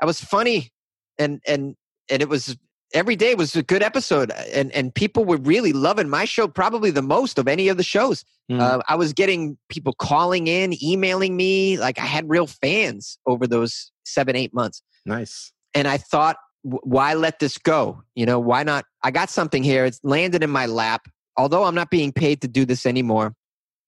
[0.00, 0.72] i was funny
[1.20, 1.76] and and
[2.10, 2.56] and it was
[2.92, 6.90] every day was a good episode and and people were really loving my show probably
[6.90, 8.24] the most of any of the shows.
[8.50, 8.60] Mm.
[8.60, 13.46] uh, i was getting people calling in emailing me like i had real fans over
[13.46, 14.82] those seven eight months.
[15.06, 15.52] Nice.
[15.74, 18.02] And i thought why let this go?
[18.14, 18.84] You know why not?
[19.02, 21.02] I got something here it's landed in my lap.
[21.36, 23.34] Although i'm not being paid to do this anymore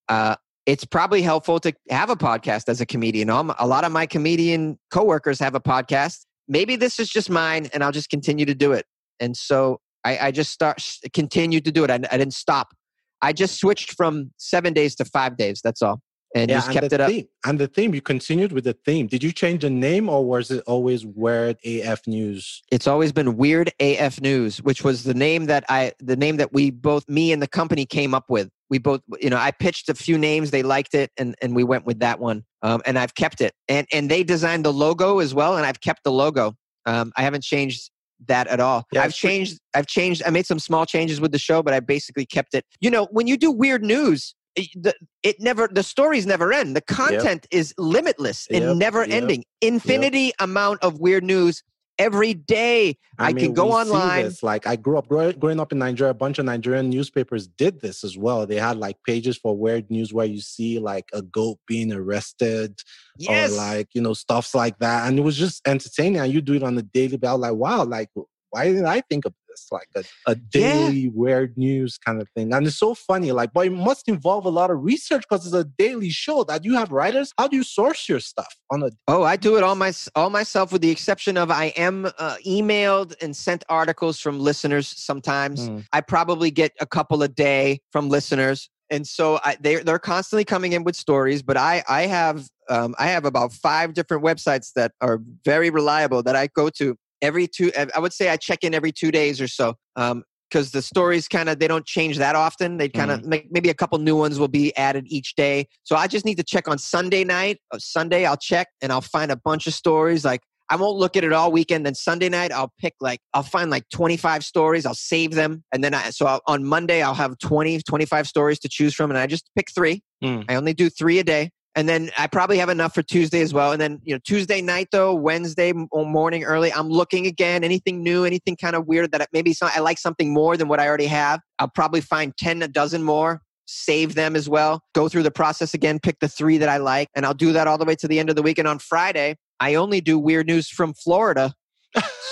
[0.08, 3.28] uh, it's probably helpful to have a podcast as a comedian.
[3.30, 7.82] A lot of my comedian coworkers have a podcast maybe this is just mine and
[7.82, 8.84] I'll just continue to do it.
[9.18, 11.90] And so I, I just start continued to do it.
[11.90, 12.74] I, I, didn't stop.
[13.22, 15.62] I just switched from seven days to five days.
[15.64, 16.02] That's all.
[16.34, 17.50] And yeah, just and kept it theme, up.
[17.50, 19.06] And the theme, you continued with the theme.
[19.06, 22.62] Did you change the name or was it always Weird AF News?
[22.70, 26.52] It's always been Weird AF News, which was the name that I, the name that
[26.52, 28.50] we both, me and the company came up with.
[28.72, 31.62] We both you know i pitched a few names they liked it and and we
[31.62, 35.18] went with that one um, and i've kept it and and they designed the logo
[35.18, 36.54] as well and i've kept the logo
[36.86, 37.90] um, i haven't changed
[38.28, 38.84] that at all.
[38.92, 41.62] Yeah, i've it's pretty- changed i've changed i made some small changes with the show
[41.62, 42.64] but i basically kept it.
[42.80, 46.76] You know when you do weird news it, the, it never the stories never end.
[46.76, 49.44] The content is limitless Yep, and never yep, ending.
[49.60, 51.62] infinity amount of weird news
[52.02, 54.32] every day I can go we see online.
[54.42, 56.10] Like I grew up grow, growing up in Nigeria.
[56.10, 58.46] A bunch of Nigerian newspapers did this as well.
[58.46, 62.80] They had like pages for weird news where you see like a goat being arrested
[63.18, 66.20] yes or like you know stuffs like that, and it was just entertaining.
[66.20, 67.38] And you do it on a daily basis.
[67.38, 68.08] Like wow, like
[68.50, 69.68] why didn't I think of this?
[69.70, 70.00] Like a,
[70.32, 70.40] a Yeah.
[70.50, 72.52] daily weird news kind of thing.
[72.52, 73.32] And it's so funny.
[73.32, 76.64] Like, but it must involve a lot of research because it's a daily show that
[76.64, 77.32] you have writers.
[77.38, 80.30] How do you source your stuff on a Oh, I do it all my all
[80.30, 84.88] myself, with the exception of I am uh, emailed and sent articles from listeners.
[84.88, 85.84] Sometimes Mm.
[85.92, 90.44] I probably get a couple a day from listeners, and so I, they they're constantly
[90.44, 91.42] coming in with stories.
[91.42, 96.22] But I I have um, I have about five different websites that are very reliable
[96.22, 97.72] that I go to every two.
[97.94, 99.74] I would say I check in every two days or so.
[99.96, 102.76] Um, because the stories kind of they don't change that often.
[102.76, 105.66] They kind of make maybe a couple new ones will be added each day.
[105.82, 107.58] So I just need to check on Sunday night.
[107.70, 110.24] Uh, Sunday I'll check and I'll find a bunch of stories.
[110.26, 111.86] Like I won't look at it all weekend.
[111.86, 114.84] Then Sunday night I'll pick like I'll find like 25 stories.
[114.84, 118.58] I'll save them and then I so I'll, on Monday I'll have 20 25 stories
[118.60, 120.02] to choose from and I just pick 3.
[120.22, 120.44] Mm.
[120.50, 121.50] I only do 3 a day.
[121.74, 123.72] And then I probably have enough for Tuesday as well.
[123.72, 128.24] And then, you know, Tuesday night though, Wednesday morning early, I'm looking again, anything new,
[128.24, 131.06] anything kind of weird that maybe some, I like something more than what I already
[131.06, 131.40] have.
[131.58, 135.72] I'll probably find 10, a dozen more, save them as well, go through the process
[135.72, 137.08] again, pick the three that I like.
[137.14, 138.58] And I'll do that all the way to the end of the week.
[138.58, 141.54] And on Friday, I only do weird news from Florida.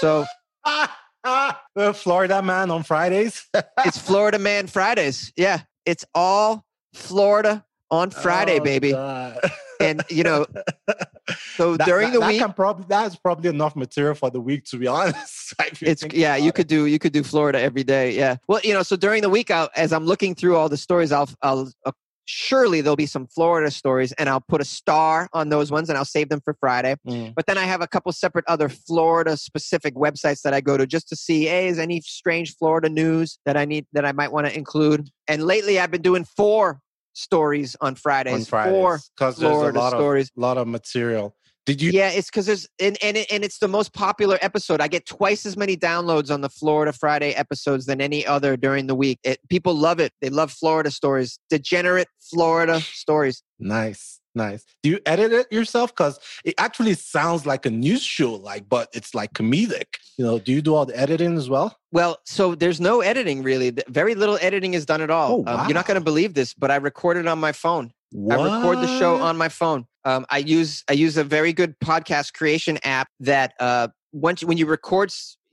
[0.01, 0.27] So
[0.65, 3.47] the Florida man on Fridays.
[3.79, 5.33] it's Florida Man Fridays.
[5.35, 5.63] Yeah.
[5.87, 8.95] It's all Florida on Friday, Oh, baby.
[9.83, 10.45] And, you know,
[11.57, 14.65] so That- during that- the that week, probably that's probably enough material for the week
[14.67, 15.55] to be honest.
[15.81, 16.55] it's yeah you it.
[16.55, 19.29] could do you could do florida every day yeah well you know so during the
[19.31, 21.93] week I'll, as i'm looking through all the stories i'll i'll uh,
[22.27, 25.97] surely there'll be some florida stories and i'll put a star on those ones and
[25.99, 27.35] i'll save them for friday Mm.
[27.35, 30.87] but then i have a couple separate other florida specific websites that i go to
[30.87, 34.31] just to see hey is any strange florida news that i need that i might
[34.31, 36.81] want to include and lately i've been doing four
[37.21, 40.59] stories on fridays, on four Fridays because there's a florida lot of stories a lot
[40.59, 41.35] of material.
[41.67, 41.91] Did you?
[41.93, 44.81] yeah, it's because there's and and, it, and it's the most popular episode.
[44.81, 48.87] I get twice as many downloads on the Florida Friday episodes than any other during
[48.87, 49.19] the week.
[49.25, 50.13] It, people love it.
[50.21, 53.43] They love Florida stories, degenerate Florida stories.
[53.59, 54.65] Nice, nice.
[54.83, 55.95] Do you edit it yourself?
[55.95, 59.97] Because it actually sounds like a news show, like, but it's like comedic.
[60.17, 61.77] You know, do you do all the editing as well?
[61.93, 63.73] Well, so there's no editing really.
[63.89, 65.45] Very little editing is done at all.
[65.47, 67.93] Oh, um, you're not going to believe this, but I record it on my phone.
[68.31, 69.87] I record the show on my phone.
[70.05, 74.59] Um, I use I use a very good podcast creation app that uh, once when
[74.59, 75.13] you record,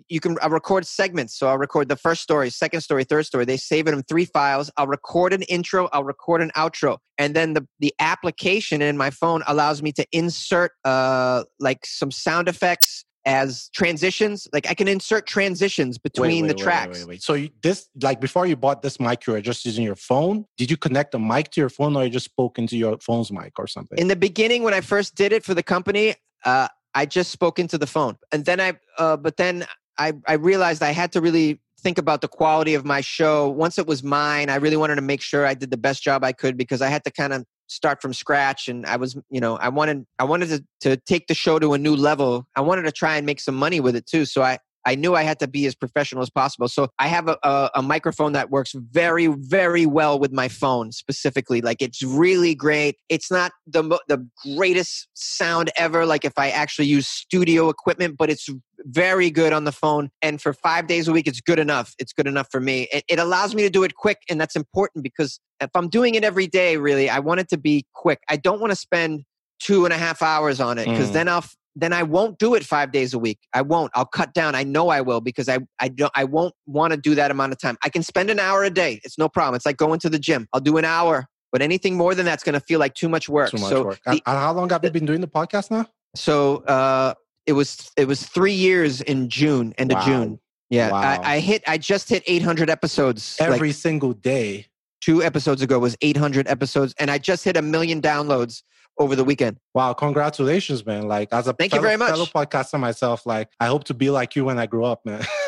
[0.10, 1.38] you can I record segments.
[1.38, 3.46] So I'll record the first story, second story, third story.
[3.46, 4.72] They save it in three files.
[4.78, 5.90] I'll record an intro.
[5.94, 10.06] I'll record an outro, and then the the application in my phone allows me to
[10.12, 14.48] insert uh, like some sound effects as transitions.
[14.54, 17.00] Like I can insert transitions between wait, the wait, tracks.
[17.00, 17.24] Wait, wait, wait.
[17.24, 20.46] So you, this, like, before you bought this mic, you were just using your phone.
[20.58, 23.30] Did you connect the mic to your phone, or you just spoke into your phone's
[23.32, 23.98] mic or something?
[23.98, 27.60] in the beginning when i first did it for the company uh, i just spoke
[27.60, 29.66] into the phone and then i uh, but then
[29.98, 33.78] I, I realized i had to really think about the quality of my show once
[33.78, 36.32] it was mine i really wanted to make sure i did the best job i
[36.32, 39.58] could because i had to kind of start from scratch and i was you know
[39.58, 42.84] i wanted i wanted to, to take the show to a new level i wanted
[42.84, 45.38] to try and make some money with it too so i I knew I had
[45.40, 46.70] to be as professional as possible.
[46.70, 50.94] So I have a, a, a microphone that works very, very well with my phone
[50.94, 51.60] specifically.
[51.60, 52.96] Like it's really great.
[53.10, 54.26] It's not the the
[54.56, 56.06] greatest sound ever.
[56.06, 58.48] Like if I actually use studio equipment, but it's
[58.88, 60.10] very good on the phone.
[60.22, 61.94] And for five days a week, it's good enough.
[62.00, 62.88] It's good enough for me.
[62.92, 66.16] It, it allows me to do it quick, and that's important because if I'm doing
[66.16, 68.20] it every day, really, I want it to be quick.
[68.30, 69.24] I don't want to spend
[69.60, 71.14] two and a half hours on it because Mm.
[71.14, 71.46] then I'll
[71.80, 73.38] then I won't do it five days a week.
[73.54, 73.92] I won't.
[73.94, 74.56] I'll cut down.
[74.56, 77.52] I know I will because I I don't I won't want to do that amount
[77.54, 77.78] of time.
[77.84, 79.00] I can spend an hour a day.
[79.04, 79.56] It's no problem.
[79.56, 80.48] It's like going to the gym.
[80.54, 83.30] I'll do an hour, but anything more than that's going to feel like too much
[83.30, 83.52] work.
[83.52, 84.00] Too much so work.
[84.08, 85.86] the- how long have you been doing the podcast now?
[86.16, 87.14] so uh,
[87.48, 90.00] it was it was three years in June, end Wow.
[90.00, 90.40] of June.
[90.70, 91.00] Yeah, Wow.
[91.02, 91.64] I, I hit.
[91.66, 93.38] I just hit 800 episodes.
[93.40, 94.68] like, Every single day.
[95.02, 98.64] two episodes ago was 800 episodes and i just hit a million downloads
[99.00, 99.58] over the weekend.
[99.76, 101.08] Wow, congratulations, man!
[101.08, 102.10] Like as a thank fellow, you very much.
[102.10, 105.22] fellow podcaster myself, like I hope to be like you when I grow up, man.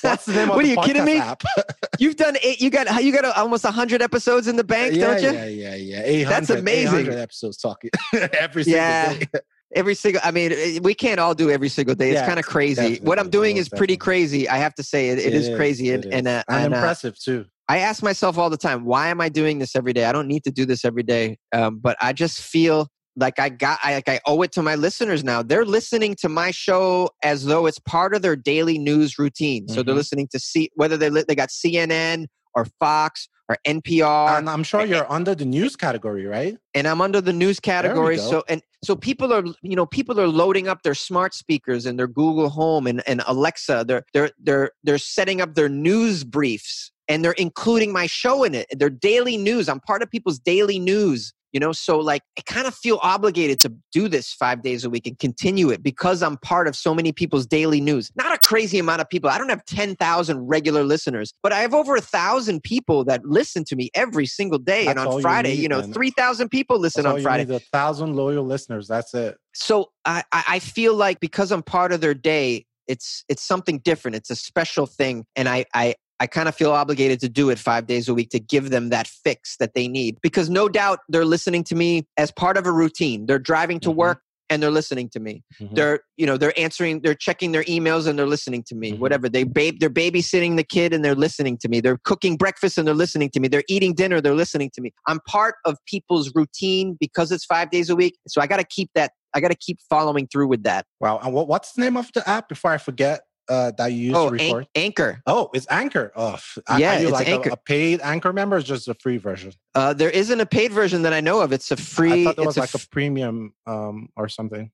[0.00, 1.20] What's the name what are you kidding me?
[1.98, 2.60] You've done eight.
[2.62, 5.32] You got you got almost hundred episodes in the bank, yeah, don't you?
[5.32, 6.02] Yeah, yeah, yeah.
[6.02, 7.12] 800, That's amazing.
[7.12, 7.90] episodes talking
[8.32, 9.14] every single yeah.
[9.18, 9.26] day.
[9.74, 12.10] Every single i mean eh, we can't all do every single day.
[12.10, 15.08] It's Yeah, kind of crazy what i'm doing is pretty crazy i have to say.
[15.08, 17.46] It, it is, crazy it and and, uh, and and uh, impressive too.
[17.68, 20.04] i ask myself all the time why am i doing this every day?
[20.04, 21.38] I don't need to do this every day.
[21.52, 24.74] Um, but i just feel like i got I, like i owe it to my
[24.74, 25.42] listeners now.
[25.42, 29.68] They're listening to my show as though it's part of their daily news routine.
[29.68, 29.98] So they're Mhm.
[29.98, 34.62] listening to see whether they li- they got cnn or fox or npr And I'm
[34.62, 36.56] sure you're under the news category, right?
[36.74, 38.16] and I'm under the news category.
[38.16, 38.30] go.
[38.30, 41.98] So and so people are you know people are loading up their smart speakers and
[41.98, 43.84] their Google Home and, and Alexa.
[43.86, 48.54] They're they're they're they're setting up their news briefs and they're including my show in
[48.54, 48.66] it.
[48.70, 49.68] Their daily news.
[49.68, 51.32] I'm part of people's daily news.
[51.52, 54.90] You know, so like I kind of feel obligated to do this five days a
[54.90, 58.10] week and continue it because I'm part of so many people's daily news.
[58.16, 59.28] Not a crazy amount of people.
[59.28, 63.64] I don't have 10,000 regular listeners, but I have over a thousand people that listen
[63.64, 64.86] to me every single day.
[64.86, 67.44] That's and on you Friday, need, you know, 3,000 people listen on you Friday.
[67.44, 68.88] need, a thousand loyal listeners.
[68.88, 69.36] That's it.
[69.54, 73.78] So I, I I feel like because I'm part of their day, it's it's something
[73.78, 74.16] different.
[74.16, 77.58] It's a special thing, and I I I kind of feel obligated to do it
[77.58, 80.18] five days a week to give them that fix that they need.
[80.22, 83.26] Because no doubt they're listening to me as part of a routine.
[83.26, 83.96] They're driving to Mhm.
[83.96, 85.42] work and they're listening to me.
[85.60, 85.74] Mhm.
[85.74, 88.92] They're you know they're answering, they're checking their emails and they're listening to me.
[88.92, 88.98] Mhm.
[88.98, 91.80] Whatever they babe, they're babysitting the kid and they're listening to me.
[91.80, 93.48] They're cooking breakfast and they're listening to me.
[93.48, 94.92] They're eating dinner, they're listening to me.
[95.08, 98.16] I'm part of people's routine because it's five days a week.
[98.28, 99.12] So I got to keep that.
[99.34, 100.84] I got to keep following through with that.
[101.00, 101.18] Wow.
[101.22, 104.30] And what's the name of the app before I forget uh, that you use Oh,
[104.30, 105.22] to An- Anchor.
[105.26, 106.12] Oh, it's Anchor.
[106.14, 107.50] Oh, f- are- Yeah, it's like Anchor.
[107.50, 109.52] A, a paid Anchor member or just a free version?
[109.74, 111.52] Uh, there isn't a paid version that I know of.
[111.52, 112.22] It's a free.
[112.22, 114.70] I thought there was like a a premium um, or something.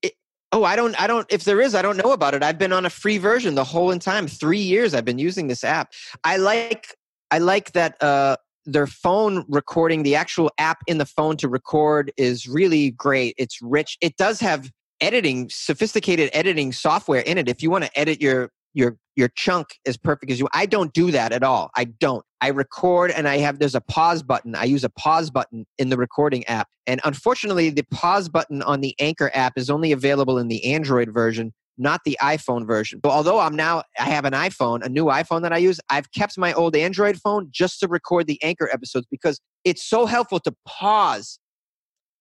[0.51, 2.41] Oh, I don't, I don't, if there is, I don't know about it.
[2.41, 4.27] I've been on a free version the whole time.
[4.27, 5.91] Three years I've been using this app.
[6.23, 6.87] I like,
[7.29, 12.11] I like that, uh, their phone recording, the actual app in the phone to record
[12.17, 13.35] is really great.
[13.37, 13.95] It's rich.
[14.01, 17.47] It does have editing, sophisticated editing software in it.
[17.47, 20.93] If you want to edit your, your, your chunk as perfect as you, I don't
[20.93, 21.69] do that at all.
[21.75, 22.23] I don't.
[22.41, 24.55] I record and I have, there's a pause button.
[24.55, 26.67] I use a pause button in the recording app.
[26.87, 31.13] And unfortunately, the pause button on the Anchor app is only available in the Android
[31.13, 32.99] version, not the iPhone version.
[33.01, 36.11] But although I'm now, I have an iPhone, a new iPhone that I use, I've
[36.13, 40.39] kept my old Android phone just to record the Anchor episodes because it's so helpful
[40.41, 41.39] to pause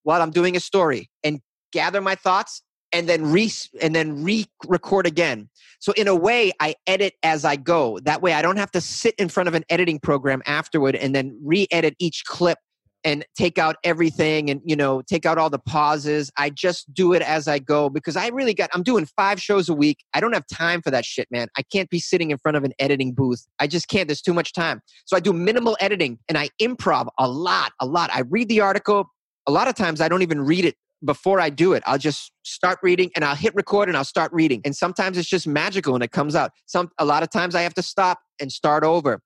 [0.03, 1.40] while I'm doing a story and
[1.72, 2.62] gather my thoughts
[2.93, 5.49] and then re and then re-record again.
[5.80, 7.99] So in a way, I edit as I go.
[8.05, 11.14] That way, I don't have to sit in front of an editing program afterward and
[11.14, 12.59] then re-edit each clip
[13.05, 16.30] and take out everything and you know take out all the pauses.
[16.36, 18.70] I just do it as I go because I really got.
[18.72, 19.99] I'm doing five shows a week.
[20.14, 21.49] I don't have time for that shit, man.
[21.57, 23.47] I can't be sitting in front of an editing booth.
[23.59, 24.09] I just can't.
[24.09, 24.80] There's too much time.
[25.05, 28.11] So I do minimal editing and I improv a lot, a lot.
[28.12, 29.09] I read the article.
[29.47, 30.74] A lot of times I don't even read it
[31.05, 31.82] before I do it.
[31.86, 34.61] I'll just start reading and I'll hit record and I'll start reading.
[34.64, 36.53] And sometimes it's just magical and it comes out.
[36.66, 39.20] Some a lot of times I have to stop and start over.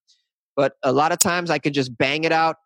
[0.57, 2.57] But a lot of times I can just bang it out.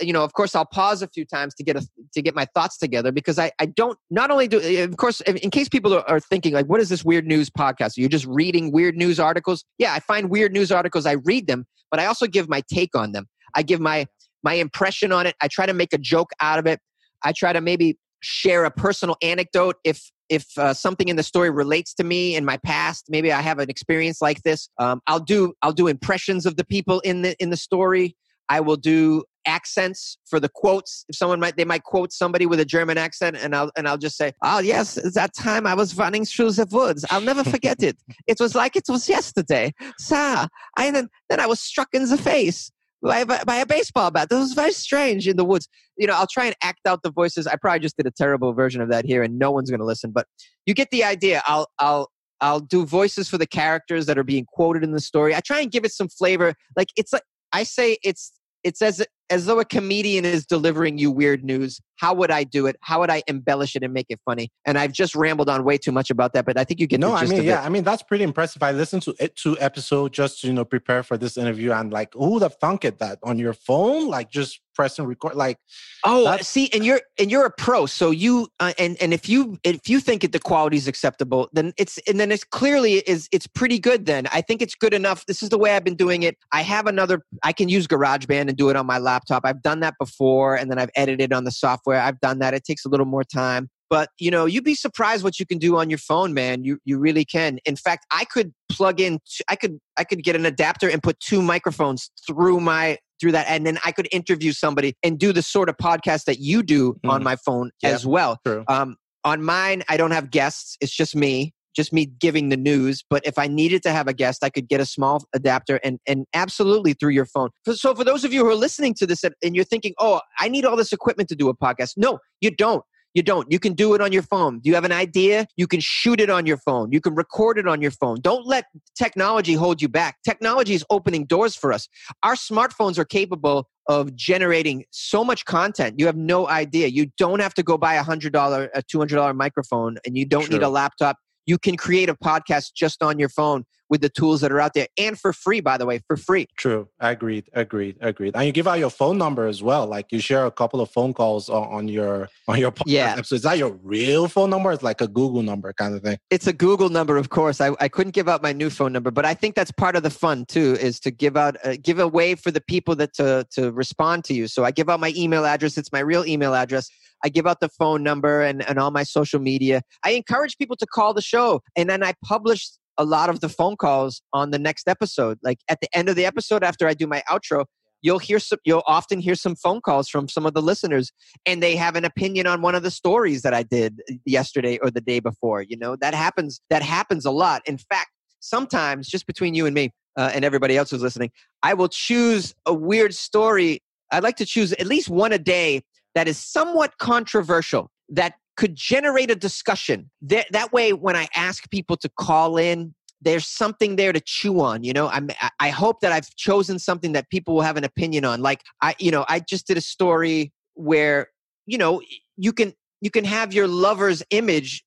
[0.00, 2.46] You know, of course I'll pause a few times to get a, to get my
[2.54, 5.68] thoughts together because I, I don't not only do eh, of course in in case
[5.68, 7.98] people are, are thinking like what is this weird news podcast?
[7.98, 9.62] You're just reading weird news articles.
[9.76, 12.96] Yeah, I find weird news articles, I read them, but I also give my take
[12.96, 13.26] on them.
[13.54, 14.06] I give my
[14.42, 15.36] my impression on it.
[15.42, 16.80] I try to make a joke out of it.
[17.22, 21.50] I try to maybe share a personal anecdote if if uh, something in the story
[21.50, 23.06] relates to me in my past.
[23.08, 24.68] Maybe i have an experience like this.
[24.78, 28.16] Um, i'll do i'll do impressions of the people in the in the story.
[28.48, 31.04] I will do accents for the quotes.
[31.08, 33.98] If someone might they might quote somebody with a german accent and i'll and i'll
[33.98, 37.04] just say oh yes that time i was running through the woods.
[37.10, 37.96] I'll never forget it.
[38.26, 39.72] It was like it was yesterday.
[39.98, 40.48] Sir
[40.78, 42.70] And then then i was struck in the face
[43.04, 44.28] by, by, a baseball bat.
[44.30, 45.68] This was very strange in the woods.
[45.96, 47.46] You know, I'll try and act out the voices.
[47.46, 49.86] I probably just did a terrible version of that here, and no one's going to
[49.86, 50.10] listen.
[50.10, 50.26] But
[50.66, 51.42] you get the idea.
[51.46, 55.34] I'll I'll I'll do voices for the characters that are being quoted in the story.
[55.34, 56.54] I try and give it some flavor.
[56.76, 58.32] Like it's like I say, it's
[58.64, 61.80] it's as as though a comedian is delivering you weird news.
[61.96, 62.76] How would I do it?
[62.80, 64.50] How would I embellish it and make it funny?
[64.66, 67.00] And I've just rambled on way too much about that, but I think you get
[67.00, 67.62] no, the I mean, yeah.
[67.62, 68.62] I mean that's pretty impressive.
[68.62, 71.92] I listened to it two episode just to you know prepare for this interview, and
[71.92, 75.58] like, who have thunk it that on your phone, like just press and record, like,
[76.04, 79.58] Oh, see, and you're and you're a pro, so you uh, and and if you
[79.64, 83.28] if you think it the quality is acceptable, then it's and then it's clearly is
[83.32, 84.04] it's pretty good.
[84.04, 85.24] Then I think it's good enough.
[85.26, 86.36] This is the way I've been doing it.
[86.52, 87.22] I have another.
[87.42, 89.13] I can use GarageBand and do it on my laptop.
[89.44, 92.00] I've done that before, and then I've edited on the software.
[92.00, 92.54] I've done that.
[92.54, 93.68] It takes a little more time.
[93.90, 96.64] But you know, you'd be surprised what you can do on your phone, man.
[96.64, 97.58] You you really can.
[97.64, 99.20] In fact, I could plug in.
[99.48, 103.46] I could I could get an adapter and put two microphones through my through that,
[103.48, 106.94] and then I could interview somebody and do the sort of podcast that you do
[107.04, 107.10] mm.
[107.10, 108.38] on my phone yeah, as well.
[108.68, 110.76] Um, on mine, I don't have guests.
[110.80, 113.04] It's just me just me giving the news.
[113.08, 115.98] But if I needed to have a guest, I could get a small adapter and,
[116.06, 117.50] and absolutely through your phone.
[117.72, 120.48] So for those of you who are listening to this and you're thinking, oh, I
[120.48, 121.94] need all this equipment to do a podcast.
[121.96, 122.82] No, you don't.
[123.14, 123.50] You don't.
[123.50, 124.58] You can do it on your phone.
[124.58, 125.46] Do you have an idea?
[125.56, 126.90] You can shoot it on your phone.
[126.90, 128.20] You can record it on your phone.
[128.20, 128.64] Don't let
[128.98, 130.16] technology hold you back.
[130.24, 131.88] Technology is opening doors for us.
[132.24, 135.94] Our smartphones are capable of generating so much content.
[135.98, 136.88] You have no idea.
[136.88, 140.62] You don't have to go buy a $100, a $200 microphone, and you don't need
[140.62, 141.16] a laptop
[141.46, 143.64] you can create a podcast just on your phone
[143.94, 146.48] with the tools that are out there and for free by the way for free.
[146.56, 146.88] True.
[146.98, 147.44] Agreed.
[147.52, 147.96] Agreed.
[148.00, 148.34] Agreed.
[148.34, 149.86] And you give out your phone number as well.
[149.86, 153.22] Like you share a couple of phone calls on, on your on your podcast yeah.
[153.22, 154.72] so is that your real phone number?
[154.72, 156.18] It's like a google number kind of thing.
[156.28, 157.60] It's a google number of course.
[157.60, 160.02] I, I couldn't give out my new phone number but i think that's part of
[160.02, 163.46] the fun too is to give out uh, give away for the people that to
[163.52, 164.48] to respond to you.
[164.48, 165.78] So i give out my email address.
[165.78, 166.88] It's my real email address.
[167.24, 169.82] I give out the phone number and, and all my social media.
[170.04, 172.68] I encourage people to call the show and then I publish
[172.98, 175.38] a lot of the phone calls on the next episode.
[175.42, 177.66] Like at the end of the episode, after I do my outro,
[178.02, 181.10] you'll hear some you'll often hear some phone calls from some of the listeners
[181.46, 184.90] and they have an opinion on one of the stories that I did yesterday or
[184.90, 185.62] the day before.
[185.62, 187.62] You know, that happens that happens a lot.
[187.66, 191.30] In fact, sometimes just between you and me uh, and everybody else who's listening,
[191.62, 193.82] I will choose a weird story.
[194.12, 195.82] I'd like to choose at least one a day
[196.14, 200.10] that is somewhat controversial that could generate a discussion.
[200.22, 204.60] That, that way, when I ask people to call in, there's something there to chew
[204.60, 204.84] on.
[204.84, 208.24] You know, I'm, I hope that I've chosen something that people will have an opinion
[208.24, 208.40] on.
[208.40, 211.28] Like I, you know, I just did a story where,
[211.66, 212.02] you know,
[212.36, 214.84] you can you can have your lover's image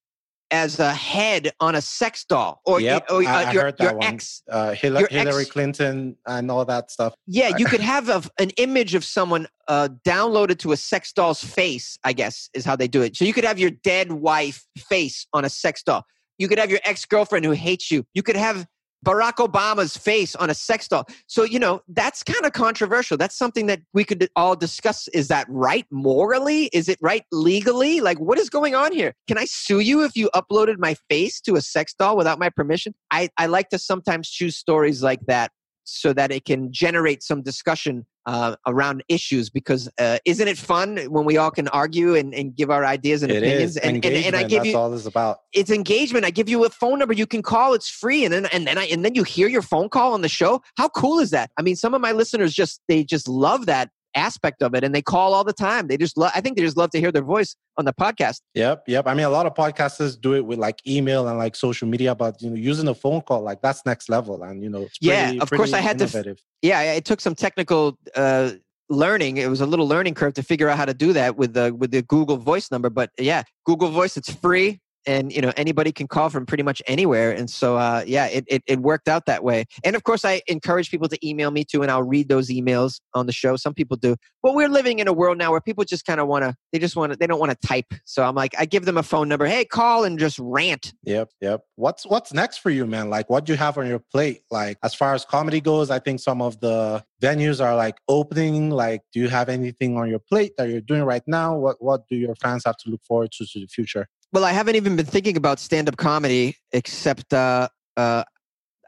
[0.51, 3.83] as a head on a sex doll or, yep, or uh, I, your, heard that
[3.83, 4.03] your one.
[4.03, 7.13] ex uh, Hillary, your Hillary ex, Clinton and all that stuff.
[7.25, 11.43] Yeah you could have a, an image of someone uh, downloaded to a sex doll's
[11.43, 13.15] face i guess is how they do it.
[13.15, 16.05] So you could have your dead wife face on a sex doll.
[16.37, 18.05] You could have your ex-girlfriend who hates you.
[18.13, 18.65] You could have
[19.05, 21.07] Barack Obama's face on a sex doll.
[21.27, 23.17] So, you know, that's kind of controversial.
[23.17, 25.07] That's something that we could all discuss.
[25.09, 26.65] Is that right morally?
[26.73, 28.01] Is it right legally?
[28.01, 29.13] Like, what is going on here?
[29.27, 32.49] Can I sue you if you uploaded my face to a sex doll without my
[32.49, 32.93] permission?
[33.11, 35.51] I, I like to sometimes choose stories like that
[35.83, 40.97] so that it can generate some discussion uh, around issues because uh, isn't it fun
[41.09, 43.77] when we all can argue and, and give our ideas and it opinions?
[43.77, 45.37] And, and, and, I give that's you all this about.
[45.53, 46.25] It's engagement.
[46.25, 47.73] I give you a phone number you can call.
[47.73, 50.21] It's free, and then and then I and then you hear your phone call on
[50.21, 50.61] the show.
[50.77, 51.49] How cool is that?
[51.57, 54.93] I mean, some of my listeners just they just love that aspect of it and
[54.93, 55.87] they call all the time.
[55.87, 58.41] They just love i think they just love to hear their voice on the podcast.
[58.53, 59.07] Yep yep.
[59.07, 62.15] I mean a lot of podcasters do it with like email and like social media
[62.15, 64.97] but you know using a phone call like that's next level and you know pretty,
[65.01, 66.37] yeah of course i had innovative.
[66.37, 68.51] to yeah it took some technical uh
[68.89, 69.37] learning.
[69.37, 71.73] It was a little learning curve to figure out how to do that with the
[71.73, 75.91] with the google voice number but yeah google voice it's free and you know anybody
[75.91, 79.25] can call from pretty much anywhere and so uh, yeah it, it, it, worked out
[79.25, 79.65] that way.
[79.83, 82.99] And of course i encourage people to email me too and i'll read those emails
[83.13, 83.55] on the show.
[83.55, 84.15] Some people do.
[84.43, 86.79] But we're living in a world now where people just kind of want to they
[86.79, 87.91] just want to they don't want to type.
[88.05, 90.93] So i'm like i give them a phone number hey call and just rant.
[91.03, 91.61] Yep yep.
[91.75, 93.09] What's what's next for you man?
[93.09, 94.41] Like what do you have on your plate?
[94.51, 98.69] Like as far as comedy goes i think some of the venues are like opening.
[98.69, 101.57] Like do you have anything on your plate that you're doing right now?
[101.57, 104.51] What what do your fans have to look forward to to the future well, I
[104.51, 108.23] haven't even been thinking about stand up comedy, except uh, uh,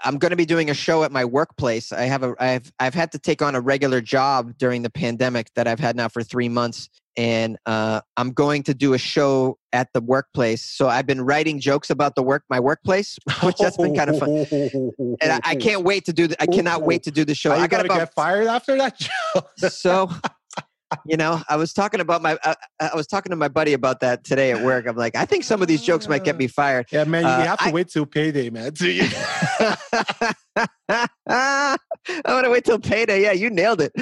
[0.04, 1.92] I'm going to be doing a show at my workplace.
[1.92, 5.52] I have a I've I've had to take on a regular job during the pandemic
[5.56, 9.58] that I've had now for three months, and uh, I'm going to do a show
[9.74, 10.64] at the workplace.
[10.64, 14.20] So I've been writing jokes about the work my workplace, which that's been kind of
[14.20, 14.30] fun.
[15.22, 16.28] And I, I can't wait to do.
[16.28, 17.52] The, I cannot wait to do the show.
[17.52, 19.68] I got to get fired after that show.
[19.70, 20.10] so
[21.06, 24.00] you know, I was talking about my, uh, I was talking to my buddy about
[24.00, 24.88] that today at work.
[24.88, 26.88] I'm like, I think some of these jokes might get me fired.
[26.92, 28.72] Yeah, man, you uh, have to I, wait till payday, man.
[31.28, 31.78] I
[32.28, 33.22] want to wait till payday.
[33.22, 33.94] Yeah, you nailed it.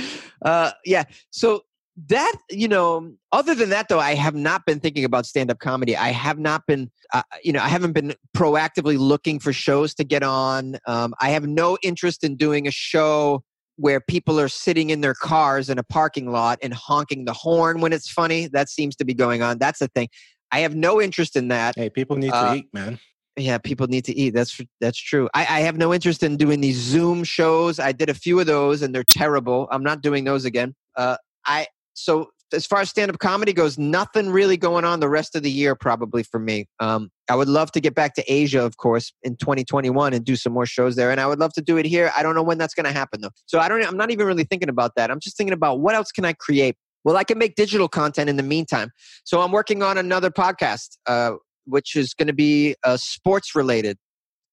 [0.43, 1.03] Uh, yeah.
[1.29, 1.63] So
[2.05, 5.97] that you know other than that though i have not been thinking about stand-up comedy
[5.97, 10.03] i have not been uh, you know i haven't been proactively looking for shows to
[10.03, 13.43] get on um, i have no interest in doing a show
[13.77, 17.79] where people are sitting in their cars in a parking lot and honking the horn
[17.79, 18.47] when it's funny.
[18.47, 19.59] That seems to be going on.
[19.59, 20.09] That's the thing.
[20.51, 21.75] I have no interest in that.
[21.75, 22.99] Hey, people need uh, to eat, man.
[23.35, 24.33] Yeah, people need to eat.
[24.33, 25.29] That's that's true.
[25.33, 27.79] I, I have no interest in doing these Zoom shows.
[27.79, 29.67] I did a few of those, and they're terrible.
[29.71, 30.73] I'm not doing those again.
[30.95, 35.09] Uh, I so as far as stand up comedy goes, nothing really going on the
[35.09, 36.65] rest of the year, probably for me.
[36.79, 40.35] Um, I would love to get back to Asia, of course, in 2021 and do
[40.35, 41.11] some more shows there.
[41.11, 42.11] And I would love to do it here.
[42.15, 43.31] I don't know when that's going to happen, though.
[43.45, 45.11] So I don't, I'm not even really thinking about that.
[45.11, 46.75] I'm just thinking about what else can I create?
[47.03, 48.91] Well, I can make digital content in the meantime.
[49.23, 51.33] So I'm working on another podcast, uh,
[51.65, 53.97] which is going to be uh, sports related.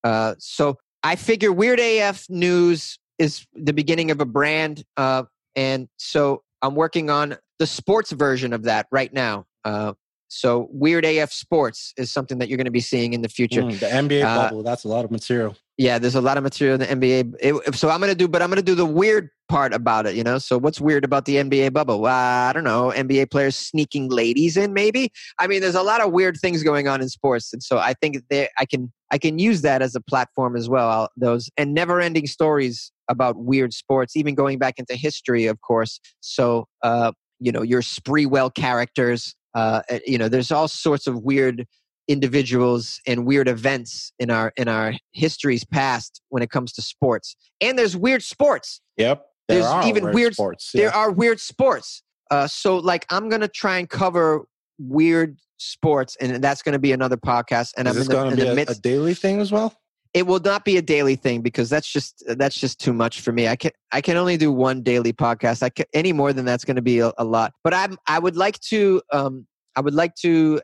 [0.03, 4.83] Uh, so I figure Weird AF News is the beginning of a brand.
[4.97, 5.23] Uh,
[5.55, 9.45] and so I'm working on the sports version of that right now.
[9.63, 9.93] Uh,
[10.27, 13.61] so Weird AF Sports is something that you're going to be seeing in the future.
[13.61, 15.55] Mm, the NBA uh, bubble, that's a lot of material.
[15.77, 17.35] Yeah, there's a lot of material in the NBA.
[17.39, 20.05] It, so I'm going to do, but I'm going to do the weird part about
[20.07, 20.37] it, you know?
[20.37, 22.01] So what's weird about the NBA bubble?
[22.01, 22.91] Well, I don't know.
[22.95, 25.11] NBA players sneaking ladies in, maybe?
[25.37, 27.53] I mean, there's a lot of weird things going on in sports.
[27.53, 30.69] And so I think that I can, I can use that as a platform as
[30.69, 30.89] well.
[30.89, 35.61] I'll, those and never ending stories about weird sports, even going back into history, of
[35.61, 35.99] course.
[36.21, 41.23] So, uh, you know, your Sprewell characters, uh, eh, you know, there's all sorts of
[41.23, 41.65] weird
[42.07, 47.35] individuals and weird events in our in our histories past when it comes to sports.
[47.61, 48.81] And there's weird sports.
[48.97, 49.25] Yep.
[49.47, 50.71] There there's even weird, weird sports.
[50.73, 50.81] Yeah.
[50.81, 52.03] There are weird sports.
[52.31, 54.45] Uh, so like I'm gonna try and cover
[54.79, 57.73] weird sports, and that's gonna be another podcast.
[57.77, 58.77] And Is I'm in the, gonna in be the a, midst.
[58.77, 59.73] a daily thing as well?
[60.15, 63.33] It will not be a daily thing because that's just that's just too much for
[63.33, 63.49] me.
[63.49, 65.61] I can I can only do one daily podcast.
[65.61, 67.51] I can, any more than that's going to be a, a, lot.
[67.65, 70.61] But I'm I would like to um I would like to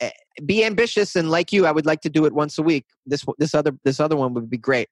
[0.00, 0.10] eh,
[0.46, 2.86] be ambitious and like you I would like to do it once a week.
[3.04, 4.88] This this other this other one would be great.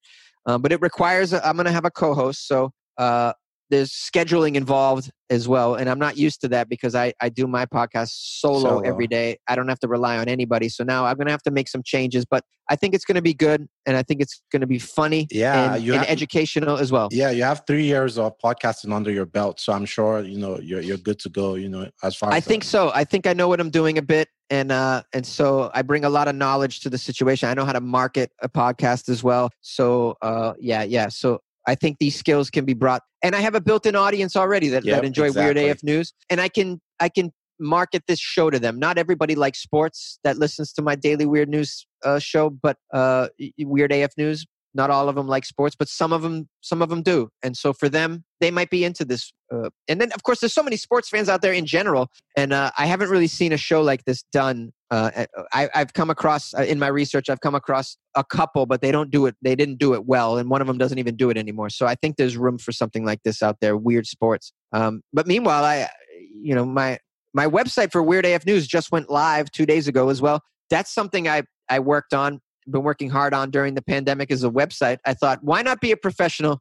[0.46, 3.32] Um, but it requires i am going to have a co-host so uh
[3.72, 7.46] there's scheduling involved as well and i'm not used to that because i, I do
[7.46, 9.38] my podcast solo, solo, every day.
[9.48, 11.68] I don't have to rely on anybody so now i'm going to have to make
[11.68, 14.60] some changes but i think it's going to be good and i think it's going
[14.60, 17.08] to be funny yeah and, and have, educational as well.
[17.10, 20.58] Yeah you have three years of podcasting under your belt so i'm sure you know
[20.60, 22.92] you're, you're good to go you know as far as i think so.
[22.94, 26.04] I think i know what i'm doing a bit and uh and so i bring
[26.04, 27.48] a lot of knowledge to the situation.
[27.48, 31.74] I know how to market a podcast as well so uh yeah yeah so I
[31.74, 34.96] think these skills can be brought, and I have a built-in audience already that, yep,
[34.96, 35.62] that enjoy exactly.
[35.62, 38.78] Weird AF News, and I can I can market this show to them.
[38.78, 43.28] Not everybody likes sports that listens to my daily Weird News uh, show, but uh,
[43.58, 44.46] Weird AF News.
[44.74, 47.56] Not all of them like sports, but some of them some of them do, and
[47.56, 49.32] so for them, they might be into this.
[49.52, 52.52] Uh, and then, of course, there's so many sports fans out there in general, and
[52.52, 55.24] uh, I haven't really seen a show like this done uh,
[55.54, 58.92] I, have come across uh, in my research i've come across a couple but they
[58.92, 61.30] don't do it they didn't do it well and one of them doesn't even do
[61.30, 64.52] it anymore so i think there's room for something like this out there weird sports
[64.72, 65.88] um, but meanwhile i
[66.34, 66.98] you know my
[67.32, 70.92] my website for weird af news just went live two days ago as well that's
[70.92, 72.38] something i i worked on
[72.70, 75.92] been working hard on during the pandemic is a website i thought why not be
[75.92, 76.60] a professional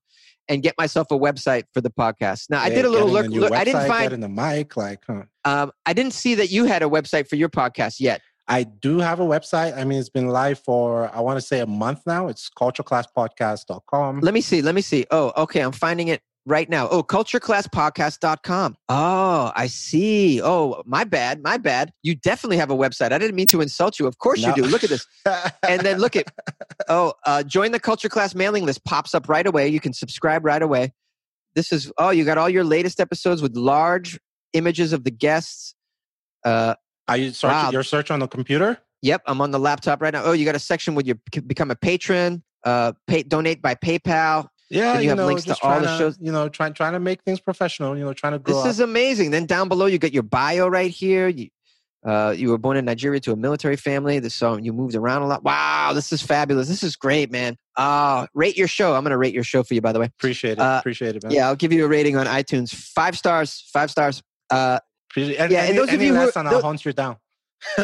[0.51, 2.49] and get myself a website for the podcast.
[2.49, 3.27] Now, yeah, I did a little look.
[3.27, 5.23] look I didn't find in the mic, like, huh?
[5.45, 8.21] Um, I didn't see that you had a website for your podcast yet.
[8.47, 9.77] I do have a website.
[9.77, 12.27] I mean, it's been live for, I want to say a month now.
[12.27, 14.19] It's cultureclasspodcast.com.
[14.19, 14.61] Let me see.
[14.61, 15.05] Let me see.
[15.09, 15.61] Oh, okay.
[15.61, 16.87] I'm finding it right now.
[16.89, 18.75] Oh, cultureclasspodcast.com.
[18.89, 20.41] Oh, I see.
[20.41, 21.41] Oh, my bad.
[21.41, 21.91] My bad.
[22.03, 23.11] You definitely have a website.
[23.11, 24.07] I didn't mean to insult you.
[24.07, 24.49] Of course no.
[24.49, 24.63] you do.
[24.63, 25.05] Look at this.
[25.67, 26.31] and then look at,
[26.89, 29.67] oh, uh, join the Culture Class mailing list pops up right away.
[29.67, 30.93] You can subscribe right away.
[31.53, 34.19] This is, oh, you got all your latest episodes with large
[34.53, 35.75] images of the guests.
[36.43, 36.75] Uh,
[37.07, 37.71] are you searching wow.
[37.71, 38.77] your search on the computer?
[39.01, 40.23] Yep, I'm on the laptop right now.
[40.23, 44.47] Oh, you got a section with your become a patron, uh, pay, donate by PayPal.
[44.71, 46.17] Yeah, you, you have know, links to all the shows.
[46.21, 47.97] You know, trying trying to make things professional.
[47.97, 48.55] You know, trying to grow.
[48.55, 48.69] This up.
[48.69, 49.31] is amazing.
[49.31, 51.27] Then down below, you got your bio right here.
[51.27, 51.49] You,
[52.05, 54.27] uh, you were born in Nigeria to a military family.
[54.29, 55.43] So you moved around a lot.
[55.43, 56.67] Wow, this is fabulous.
[56.67, 57.57] This is great, man.
[57.75, 58.95] Uh, rate your show.
[58.95, 60.05] I'm going to rate your show for you, by the way.
[60.05, 60.59] Appreciate it.
[60.59, 61.31] Uh, Appreciate it, man.
[61.31, 62.73] Yeah, I'll give you a rating on iTunes.
[62.73, 63.69] Five stars.
[63.73, 64.23] Five stars.
[64.49, 64.79] Uh,
[65.11, 65.51] Appreciate it.
[65.51, 67.17] yeah, and those of you who, on, I'll hunt you down.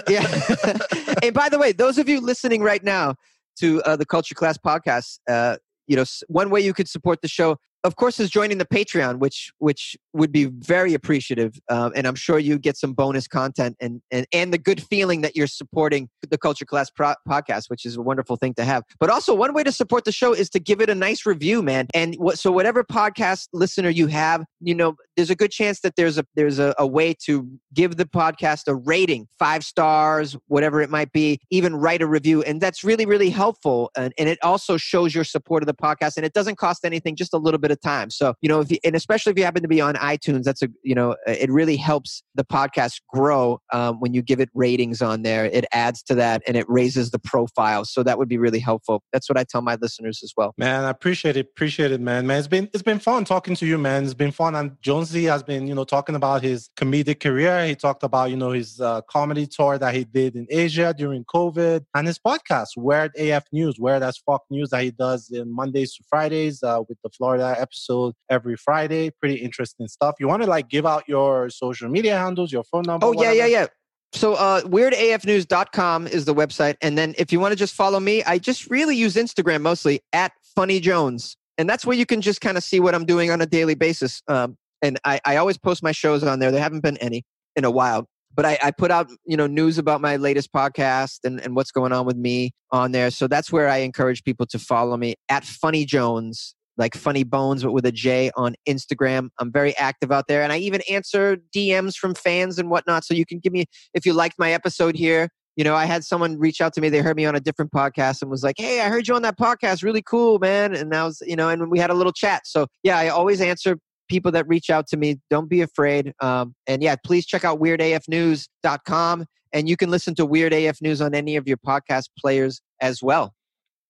[0.08, 0.22] yeah.
[1.22, 3.16] and by the way, those of you listening right now
[3.60, 5.58] to uh, the Culture Class podcast, uh,
[5.88, 9.20] you know, one way you could support the show of course, is joining the Patreon,
[9.20, 13.78] which which would be very appreciative, um, and I'm sure you get some bonus content
[13.80, 17.86] and and and the good feeling that you're supporting the Culture Class pro- podcast, which
[17.86, 18.84] is a wonderful thing to have.
[19.00, 21.62] But also, one way to support the show is to give it a nice review,
[21.62, 21.88] man.
[21.94, 25.96] And what, so, whatever podcast listener you have, you know, there's a good chance that
[25.96, 30.82] there's a there's a, a way to give the podcast a rating, five stars, whatever
[30.82, 33.92] it might be, even write a review, and that's really really helpful.
[33.96, 37.16] And, and it also shows your support of the podcast, and it doesn't cost anything,
[37.16, 38.10] just a little bit of time.
[38.10, 40.62] So, you know, if you, and especially if you happen to be on iTunes, that's
[40.62, 45.02] a you know it really helps the podcast grow um, when you give it ratings
[45.02, 45.46] on there.
[45.46, 47.86] It adds to that and it raises the profile.
[47.86, 49.04] So that would be really helpful.
[49.12, 50.54] That's what I tell my listeners as well.
[50.58, 51.48] Man, I appreciate it.
[51.48, 52.28] Appreciate it, man.
[52.28, 54.04] Man, it's been it's been fun talking to you, man.
[54.04, 54.56] It's been fun.
[54.56, 57.66] And Jonesy has been you know talking about his comedic career.
[57.66, 61.26] He talked about you know his uh, comedy tour that he did in Asia during
[61.26, 65.54] COVID and his podcast, Weird AF News, Weird as Fuck News that he does in
[65.54, 69.10] Mondays to Fridays uh, with the Florida episode every Friday.
[69.10, 70.16] Pretty interesting stuff.
[70.20, 73.06] You want to like give out your social media handles, your phone number?
[73.06, 73.68] Oh, yeah, yeah, yeah.
[74.14, 76.76] So uh, weirdafnews.com is the website.
[76.82, 80.02] And then if you want to just follow me, I just really use Instagram mostly
[80.14, 81.36] at Funny Jones.
[81.58, 83.76] And that's where you can just kind of see what I'm doing on a daily
[83.76, 84.22] basis.
[84.28, 86.52] Um, and I, I always post my shows on there.
[86.52, 87.24] There haven't been any
[87.56, 88.08] in a while
[88.38, 91.72] but I, I, put out you know news about my latest podcast and, and what's
[91.72, 95.16] going on with me on there so that's where i encourage people to follow me
[95.28, 100.12] at funny jones like funny bones but with a j on instagram i'm very active
[100.12, 103.54] out there and i even answer dms from fans and whatnot so you can give
[103.54, 106.82] me if you liked my episode here you know i had someone reach out to
[106.82, 109.16] me they heard me on a different podcast and was like hey i heard you
[109.16, 111.94] on that podcast really cool man and that was you know and we had a
[111.96, 113.78] little chat so yeah i always answer
[114.08, 115.18] people that reach out to me.
[115.30, 116.14] Don't be afraid.
[116.22, 121.02] Um, and yeah, please check out weirdafnews.com and you can listen to Weird AF News
[121.02, 123.34] on any of your podcast players as well.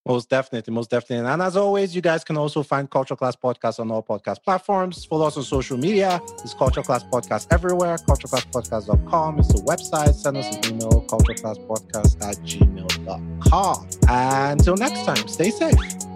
[0.07, 1.29] Most definitely, most definitely.
[1.29, 5.03] And as always, you guys can also find Culture Class Podcast on all podcast platforms.
[5.03, 6.21] Follow us on social media.
[6.43, 7.97] It's Culture Class Podcast everywhere.
[7.97, 10.13] CultureClassPodcast.com is the website.
[10.13, 13.89] Send us an email, cultureclasspodcast at gmail.com.
[14.07, 16.06] Until next time, stay safe.